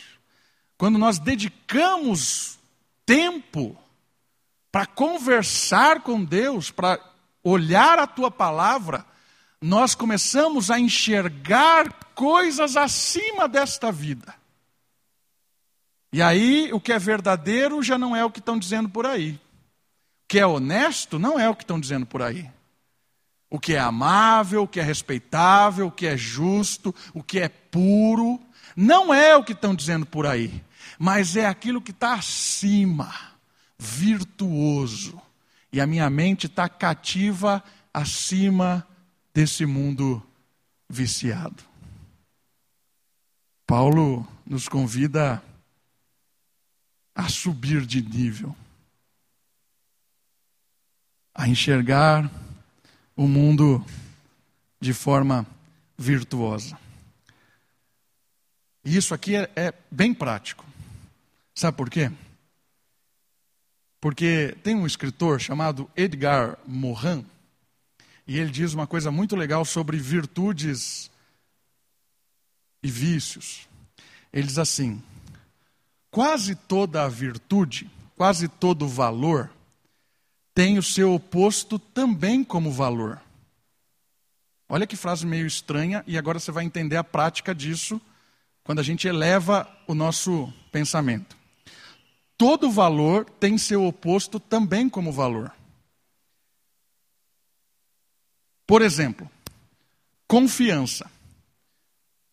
[0.78, 2.59] quando nós dedicamos
[3.05, 3.78] tempo
[4.69, 6.99] para conversar com Deus, para
[7.41, 9.05] olhar a tua palavra,
[9.62, 14.36] nós começamos a enxergar coisas acima desta vida.
[16.12, 19.34] E aí, o que é verdadeiro já não é o que estão dizendo por aí.
[19.34, 22.49] O que é honesto não é o que estão dizendo por aí.
[23.49, 27.49] O que é amável, o que é respeitável, o que é justo, o que é
[27.49, 28.39] puro,
[28.76, 30.64] não é o que estão dizendo por aí
[30.97, 33.14] mas é aquilo que está acima,
[33.78, 35.22] virtuoso.
[35.72, 38.88] E a minha mente está cativa acima
[39.38, 40.20] desse mundo
[40.90, 41.64] viciado.
[43.68, 45.44] Paulo nos convida
[47.14, 48.56] a subir de nível,
[51.36, 52.32] a enxergar
[53.16, 53.86] o mundo
[54.80, 55.46] de forma
[55.96, 56.76] virtuosa.
[58.84, 60.66] E isso aqui é, é bem prático.
[61.54, 62.12] Sabe por quê?
[64.02, 67.24] Porque tem um escritor chamado Edgar Morin,
[68.28, 71.09] e ele diz uma coisa muito legal sobre virtudes
[72.84, 73.67] e vícios.
[74.34, 75.01] Ele diz assim:
[76.11, 79.49] quase toda a virtude, quase todo valor,
[80.53, 83.21] tem o seu oposto também como valor.
[84.69, 88.01] Olha que frase meio estranha, e agora você vai entender a prática disso
[88.63, 91.38] quando a gente eleva o nosso pensamento.
[92.38, 95.53] Todo valor tem seu oposto também como valor.
[98.68, 99.32] Por exemplo,
[100.28, 101.09] confiança.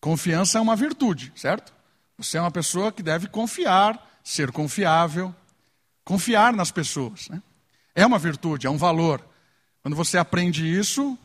[0.01, 1.73] Confiança é uma virtude, certo?
[2.19, 5.35] Você é uma pessoa que deve confiar, ser confiável,
[6.05, 7.29] confiar nas pessoas.
[7.29, 7.41] Né?
[7.95, 9.25] É uma virtude, é um valor.
[9.81, 11.17] Quando você aprende isso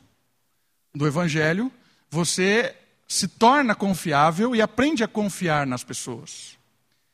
[0.93, 1.71] do Evangelho,
[2.09, 2.75] você
[3.07, 6.57] se torna confiável e aprende a confiar nas pessoas.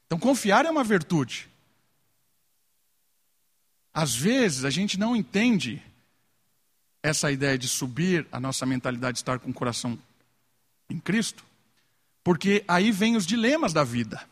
[0.06, 1.50] Então, confiar é uma virtude.
[3.94, 5.82] Às vezes a gente não entende
[7.06, 9.98] essa ideia de subir a nossa mentalidade de estar com o coração
[10.90, 11.46] em Cristo,
[12.24, 14.28] porque aí vem os dilemas da vida.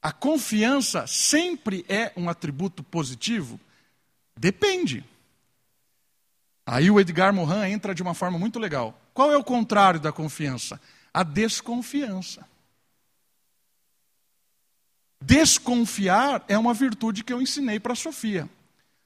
[0.00, 3.60] A confiança sempre é um atributo positivo?
[4.34, 5.04] Depende.
[6.64, 8.98] Aí o Edgar Morin entra de uma forma muito legal.
[9.12, 10.80] Qual é o contrário da confiança?
[11.12, 12.48] A desconfiança.
[15.20, 18.48] Desconfiar é uma virtude que eu ensinei para a Sofia.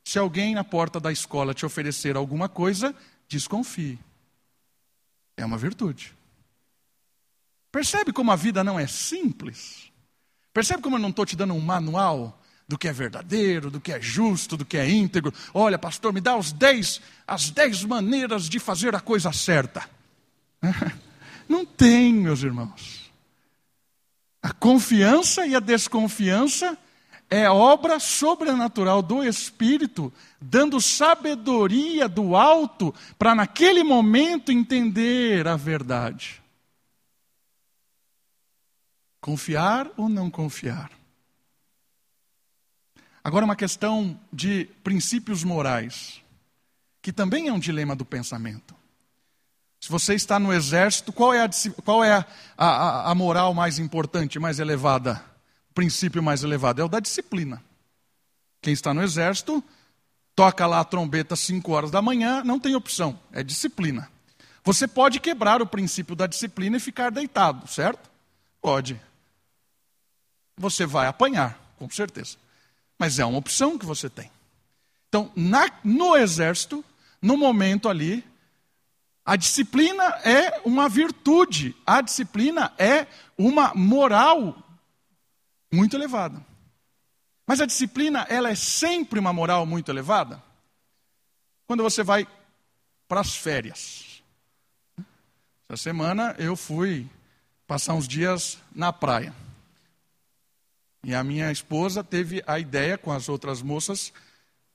[0.05, 2.95] Se alguém na porta da escola te oferecer alguma coisa,
[3.29, 3.99] desconfie.
[5.37, 6.15] É uma virtude.
[7.71, 9.91] Percebe como a vida não é simples?
[10.53, 12.39] Percebe como eu não estou te dando um manual
[12.69, 15.33] do que é verdadeiro, do que é justo, do que é íntegro?
[15.55, 19.89] Olha, pastor, me dá os dez, as dez maneiras de fazer a coisa certa.
[21.49, 23.11] Não tem, meus irmãos.
[24.43, 26.77] A confiança e a desconfiança
[27.31, 36.43] é obra sobrenatural do Espírito, dando sabedoria do alto para naquele momento entender a verdade.
[39.21, 40.91] Confiar ou não confiar?
[43.25, 46.21] Agora, uma questão de princípios morais,
[47.01, 48.75] que também é um dilema do pensamento.
[49.81, 51.51] Se você está no exército, qual é a,
[51.85, 55.32] qual é a, a, a moral mais importante, mais elevada?
[55.75, 57.63] Princípio mais elevado é o da disciplina.
[58.61, 59.63] Quem está no exército,
[60.35, 64.11] toca lá a trombeta às 5 horas da manhã, não tem opção, é disciplina.
[64.65, 68.09] Você pode quebrar o princípio da disciplina e ficar deitado, certo?
[68.61, 69.01] Pode.
[70.57, 72.37] Você vai apanhar, com certeza.
[72.99, 74.31] Mas é uma opção que você tem.
[75.09, 76.85] Então, na, no exército,
[77.21, 78.25] no momento ali,
[79.25, 83.07] a disciplina é uma virtude, a disciplina é
[83.37, 84.57] uma moral
[85.73, 86.45] muito elevada.
[87.47, 90.43] Mas a disciplina, ela é sempre uma moral muito elevada?
[91.67, 92.27] Quando você vai
[93.09, 94.23] para as férias.
[95.65, 97.09] Essa semana eu fui
[97.67, 99.35] passar uns dias na praia.
[101.05, 104.13] E a minha esposa teve a ideia, com as outras moças,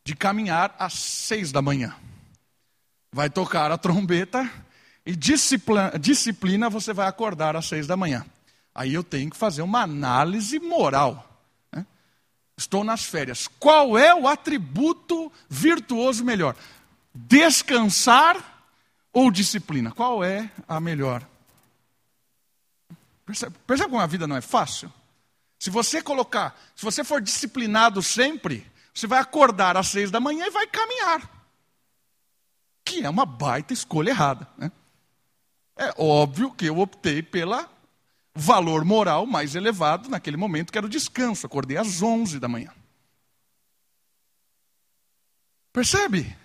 [0.04, 1.96] de caminhar às seis da manhã.
[3.12, 4.50] Vai tocar a trombeta
[5.06, 8.26] e disciplina, disciplina você vai acordar às seis da manhã.
[8.78, 11.28] Aí eu tenho que fazer uma análise moral.
[11.72, 11.84] Né?
[12.56, 13.48] Estou nas férias.
[13.60, 16.56] Qual é o atributo virtuoso melhor?
[17.12, 18.38] Descansar
[19.12, 19.92] ou disciplina?
[19.92, 21.28] Qual é a melhor?
[23.26, 24.94] Percebe, percebe como a vida não é fácil?
[25.58, 28.64] Se você colocar, se você for disciplinado sempre,
[28.94, 31.28] você vai acordar às seis da manhã e vai caminhar.
[32.86, 34.48] Que é uma baita escolha errada.
[34.56, 34.72] Né?
[35.76, 37.56] É óbvio que eu optei pelo
[38.38, 41.46] valor moral mais elevado naquele momento, que era o descanso.
[41.46, 42.72] Acordei às onze da manhã.
[45.74, 46.36] Percebe?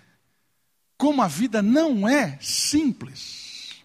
[0.97, 3.83] Como a vida não é simples.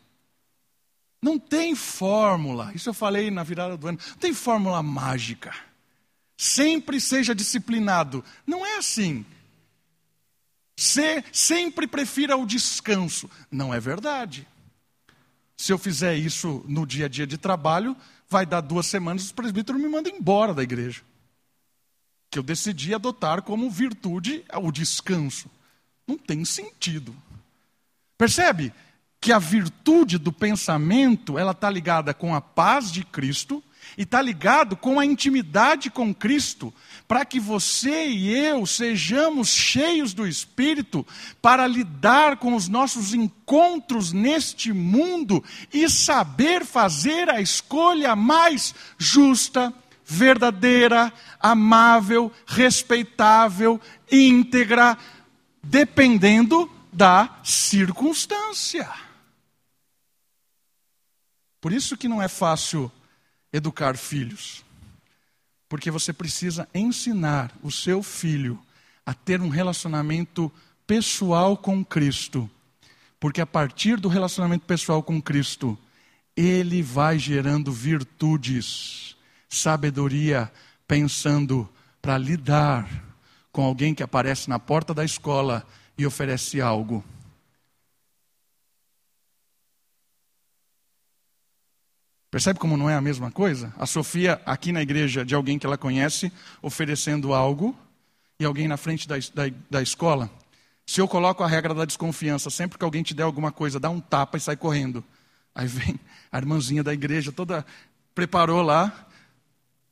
[1.23, 2.73] Não tem fórmula.
[2.75, 3.99] Isso eu falei na virada do ano.
[4.11, 5.55] Não tem fórmula mágica.
[6.37, 8.25] Sempre seja disciplinado.
[8.47, 9.27] Não é assim.
[10.77, 13.29] Se, sempre prefira o descanso.
[13.51, 14.47] Não é verdade.
[15.59, 17.95] Se eu fizer isso no dia a dia de trabalho,
[18.31, 21.03] vai dar duas semanas os presbíteros me mandam embora da igreja.
[22.31, 25.51] Que eu decidi adotar como virtude o descanso.
[26.07, 27.15] Não tem sentido.
[28.17, 28.73] Percebe?
[29.21, 33.63] que a virtude do pensamento ela está ligada com a paz de Cristo
[33.99, 36.73] e está ligado com a intimidade com Cristo,
[37.09, 41.05] para que você e eu sejamos cheios do Espírito
[41.43, 45.43] para lidar com os nossos encontros neste mundo
[45.73, 49.75] e saber fazer a escolha mais justa,
[50.05, 53.81] verdadeira, amável, respeitável,
[54.13, 54.97] íntegra,
[55.61, 58.89] dependendo da circunstância.
[61.61, 62.93] Por isso que não é fácil
[63.53, 64.65] educar filhos.
[65.69, 68.59] Porque você precisa ensinar o seu filho
[69.05, 70.51] a ter um relacionamento
[70.87, 72.49] pessoal com Cristo.
[73.21, 75.79] Porque a partir do relacionamento pessoal com Cristo,
[76.37, 79.17] ele vai gerando virtudes,
[79.49, 80.51] sabedoria,
[80.87, 81.69] pensando
[82.01, 82.89] para lidar
[83.51, 87.05] com alguém que aparece na porta da escola e oferece algo.
[92.31, 93.73] Percebe como não é a mesma coisa?
[93.79, 97.75] A Sofia, aqui na igreja, de alguém que ela conhece, oferecendo algo,
[98.39, 100.31] e alguém na frente da, da, da escola.
[100.87, 103.91] Se eu coloco a regra da desconfiança, sempre que alguém te der alguma coisa, dá
[103.91, 105.03] um tapa e sai correndo.
[105.55, 105.99] Aí vem
[106.31, 107.65] a irmãzinha da igreja, toda
[108.15, 109.07] preparou lá,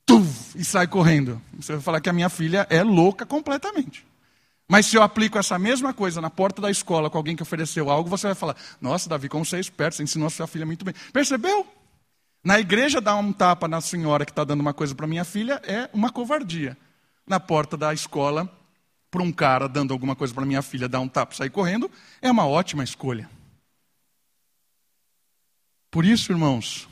[0.05, 1.41] tuf, e sai correndo.
[1.59, 4.07] Você vai falar que a minha filha é louca completamente.
[4.68, 7.89] Mas se eu aplico essa mesma coisa na porta da escola com alguém que ofereceu
[7.89, 10.66] algo, você vai falar: Nossa, Davi, como você é esperto, você ensinou a sua filha
[10.66, 10.95] muito bem.
[11.12, 11.66] Percebeu?
[12.47, 15.61] Na igreja, dar um tapa na senhora que está dando uma coisa para minha filha
[15.64, 16.78] é uma covardia.
[17.26, 18.49] Na porta da escola,
[19.11, 21.90] para um cara dando alguma coisa para minha filha, dar um tapa e sair correndo,
[22.22, 23.28] é uma ótima escolha.
[25.90, 26.88] Por isso, irmãos,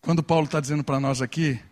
[0.00, 1.62] quando Paulo está dizendo para nós aqui,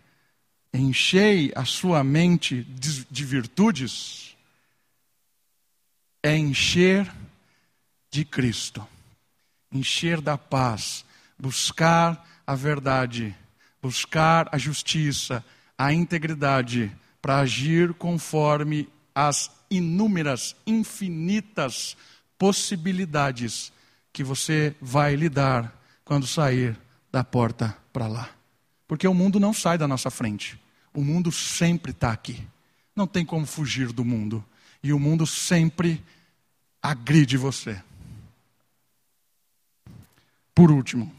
[0.73, 4.37] enchei a sua mente de, de virtudes,
[6.23, 7.13] é encher
[8.09, 8.87] de Cristo,
[9.69, 11.03] encher da paz,
[11.39, 13.35] buscar a verdade,
[13.81, 15.43] buscar a justiça,
[15.77, 21.95] a integridade, para agir conforme as inúmeras, infinitas
[22.37, 23.71] possibilidades
[24.11, 25.73] que você vai lidar
[26.03, 26.77] quando sair
[27.11, 28.29] da porta para lá.
[28.87, 30.59] Porque o mundo não sai da nossa frente.
[30.93, 32.47] O mundo sempre está aqui.
[32.95, 34.43] Não tem como fugir do mundo.
[34.81, 36.03] E o mundo sempre
[36.81, 37.81] agride você.
[40.55, 41.13] Por último,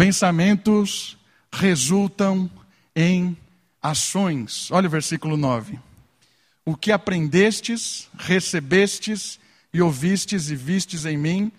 [0.00, 1.18] Pensamentos
[1.52, 2.50] resultam
[2.96, 3.36] em
[3.82, 4.70] ações.
[4.70, 5.78] Olha o versículo 9.
[6.64, 9.38] O que aprendestes, recebestes
[9.74, 11.52] e ouvistes e vistes em mim,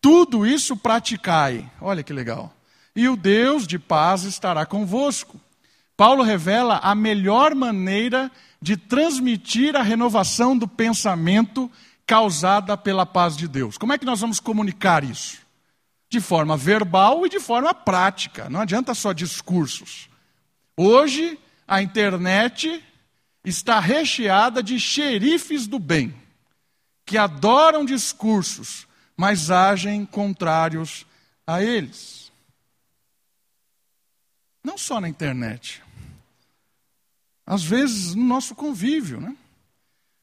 [0.00, 1.68] tudo isso praticai.
[1.80, 2.54] Olha que legal.
[2.94, 5.40] E o Deus de paz estará convosco.
[5.96, 8.30] Paulo revela a melhor maneira
[8.62, 11.68] de transmitir a renovação do pensamento
[12.06, 13.76] causada pela paz de Deus.
[13.76, 15.47] Como é que nós vamos comunicar isso?
[16.08, 18.48] De forma verbal e de forma prática.
[18.48, 20.08] Não adianta só discursos.
[20.76, 22.82] Hoje, a internet
[23.44, 26.14] está recheada de xerifes do bem,
[27.04, 28.86] que adoram discursos,
[29.16, 31.06] mas agem contrários
[31.46, 32.30] a eles.
[34.62, 35.82] Não só na internet.
[37.46, 39.34] Às vezes no nosso convívio, né?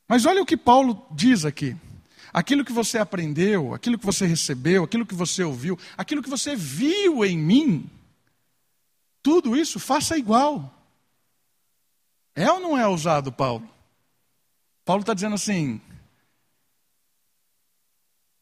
[0.07, 1.75] Mas olha o que Paulo diz aqui.
[2.35, 6.53] Aquilo que você aprendeu, aquilo que você recebeu, aquilo que você ouviu, aquilo que você
[6.53, 7.89] viu em mim,
[9.23, 10.69] tudo isso faça igual.
[12.35, 13.65] É ou não é ousado, Paulo?
[14.83, 15.79] Paulo está dizendo assim: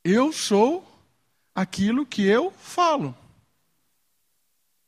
[0.04, 0.84] eu sou
[1.54, 3.16] aquilo que eu falo.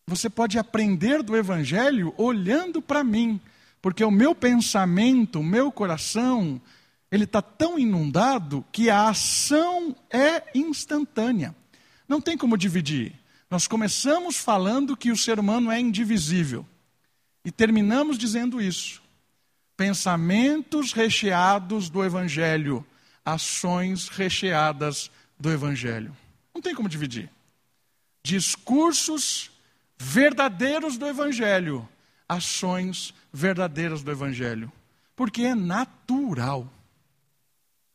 [0.07, 3.39] Você pode aprender do Evangelho olhando para mim,
[3.83, 6.59] porque o meu pensamento, o meu coração,
[7.15, 11.55] ele está tão inundado que a ação é instantânea.
[12.07, 13.13] Não tem como dividir.
[13.49, 16.65] Nós começamos falando que o ser humano é indivisível
[17.43, 19.01] e terminamos dizendo isso.
[19.77, 22.85] Pensamentos recheados do Evangelho,
[23.23, 25.09] ações recheadas
[25.39, 26.15] do Evangelho.
[26.53, 27.29] Não tem como dividir.
[28.23, 29.51] Discursos
[29.97, 31.87] verdadeiros do Evangelho,
[32.27, 34.71] ações verdadeiras do Evangelho.
[35.15, 36.69] Porque é natural.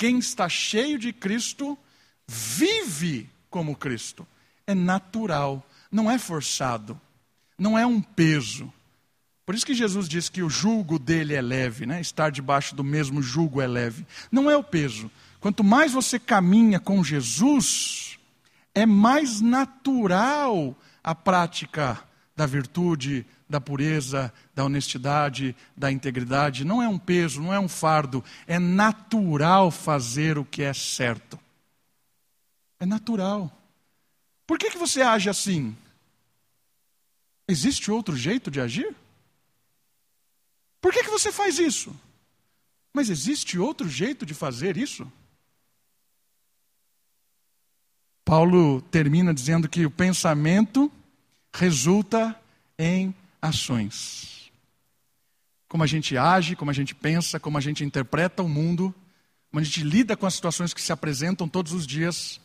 [0.01, 1.79] Quem está cheio de Cristo
[2.27, 4.27] vive como Cristo.
[4.67, 6.99] É natural, não é forçado,
[7.59, 8.73] não é um peso.
[9.45, 12.01] Por isso que Jesus diz que o jugo dele é leve, né?
[12.01, 14.07] estar debaixo do mesmo jugo é leve.
[14.33, 15.11] Não é o peso.
[15.39, 18.19] Quanto mais você caminha com Jesus,
[18.75, 20.75] é mais natural
[21.05, 22.03] a prática
[22.35, 26.65] da virtude, da pureza, da honestidade, da integridade.
[26.65, 28.25] Não é um peso, não é um fardo.
[28.47, 31.37] É natural fazer o que é certo.
[32.79, 33.51] É natural.
[34.47, 35.77] Por que, que você age assim?
[37.49, 38.95] Existe outro jeito de agir?
[40.81, 41.95] Por que, que você faz isso?
[42.95, 45.11] Mas existe outro jeito de fazer isso?
[48.25, 50.91] Paulo termina dizendo que o pensamento
[51.53, 52.41] resulta
[52.79, 54.51] em ações.
[55.69, 58.95] Como a gente age, como a gente pensa, como a gente interpreta o mundo,
[59.51, 62.41] como a gente lida com as situações que se apresentam todos os dias,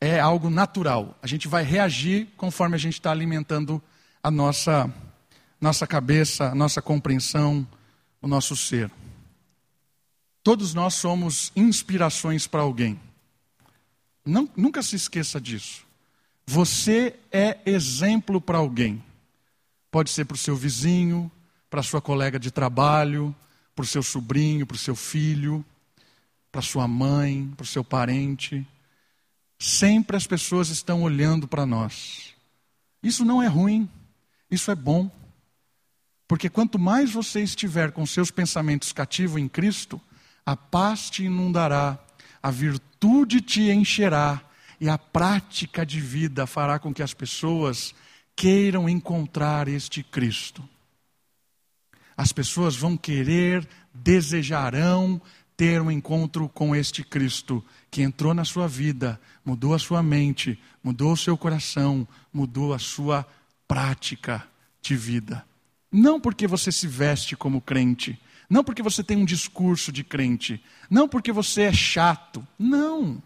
[0.00, 1.18] é algo natural.
[1.22, 3.82] A gente vai reagir conforme a gente está alimentando
[4.22, 4.92] a nossa,
[5.60, 7.66] nossa cabeça, a nossa compreensão,
[8.20, 8.90] o nosso ser.
[10.42, 13.00] Todos nós somos inspirações para alguém.
[14.24, 15.86] Não, nunca se esqueça disso.
[16.46, 19.02] Você é exemplo para alguém.
[19.92, 21.30] Pode ser para o seu vizinho,
[21.68, 23.36] para a sua colega de trabalho,
[23.76, 25.62] para o seu sobrinho, para o seu filho,
[26.50, 28.66] para sua mãe, para o seu parente.
[29.58, 32.32] Sempre as pessoas estão olhando para nós.
[33.02, 33.86] Isso não é ruim,
[34.50, 35.10] isso é bom.
[36.26, 40.00] Porque quanto mais você estiver com seus pensamentos cativos em Cristo,
[40.46, 41.98] a paz te inundará,
[42.42, 44.40] a virtude te encherá
[44.80, 47.94] e a prática de vida fará com que as pessoas
[48.36, 50.66] queiram encontrar este Cristo.
[52.16, 55.20] As pessoas vão querer, desejarão
[55.56, 60.58] ter um encontro com este Cristo que entrou na sua vida, mudou a sua mente,
[60.82, 63.26] mudou o seu coração, mudou a sua
[63.68, 64.46] prática
[64.80, 65.44] de vida.
[65.90, 68.18] Não porque você se veste como crente,
[68.48, 73.22] não porque você tem um discurso de crente, não porque você é chato, não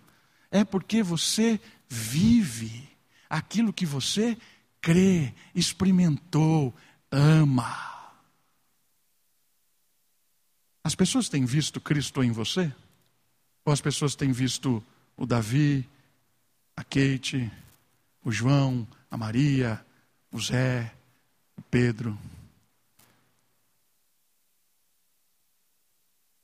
[0.50, 2.88] é porque você vive
[3.28, 4.36] aquilo que você
[4.86, 6.72] crê, experimentou,
[7.10, 7.74] ama.
[10.84, 12.72] As pessoas têm visto Cristo em você?
[13.64, 14.80] Ou as pessoas têm visto
[15.16, 15.84] o Davi,
[16.76, 17.50] a Kate,
[18.22, 19.84] o João, a Maria,
[20.30, 20.94] o Zé,
[21.56, 22.16] o Pedro?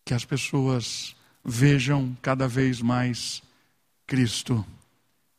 [0.05, 1.15] Que as pessoas
[1.45, 3.41] vejam cada vez mais
[4.05, 4.67] Cristo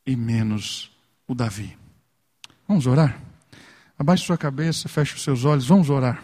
[0.06, 0.90] e menos
[1.28, 1.83] o Davi.
[2.68, 3.18] Vamos orar?
[3.98, 6.24] Abaixe sua cabeça, feche os seus olhos, vamos orar.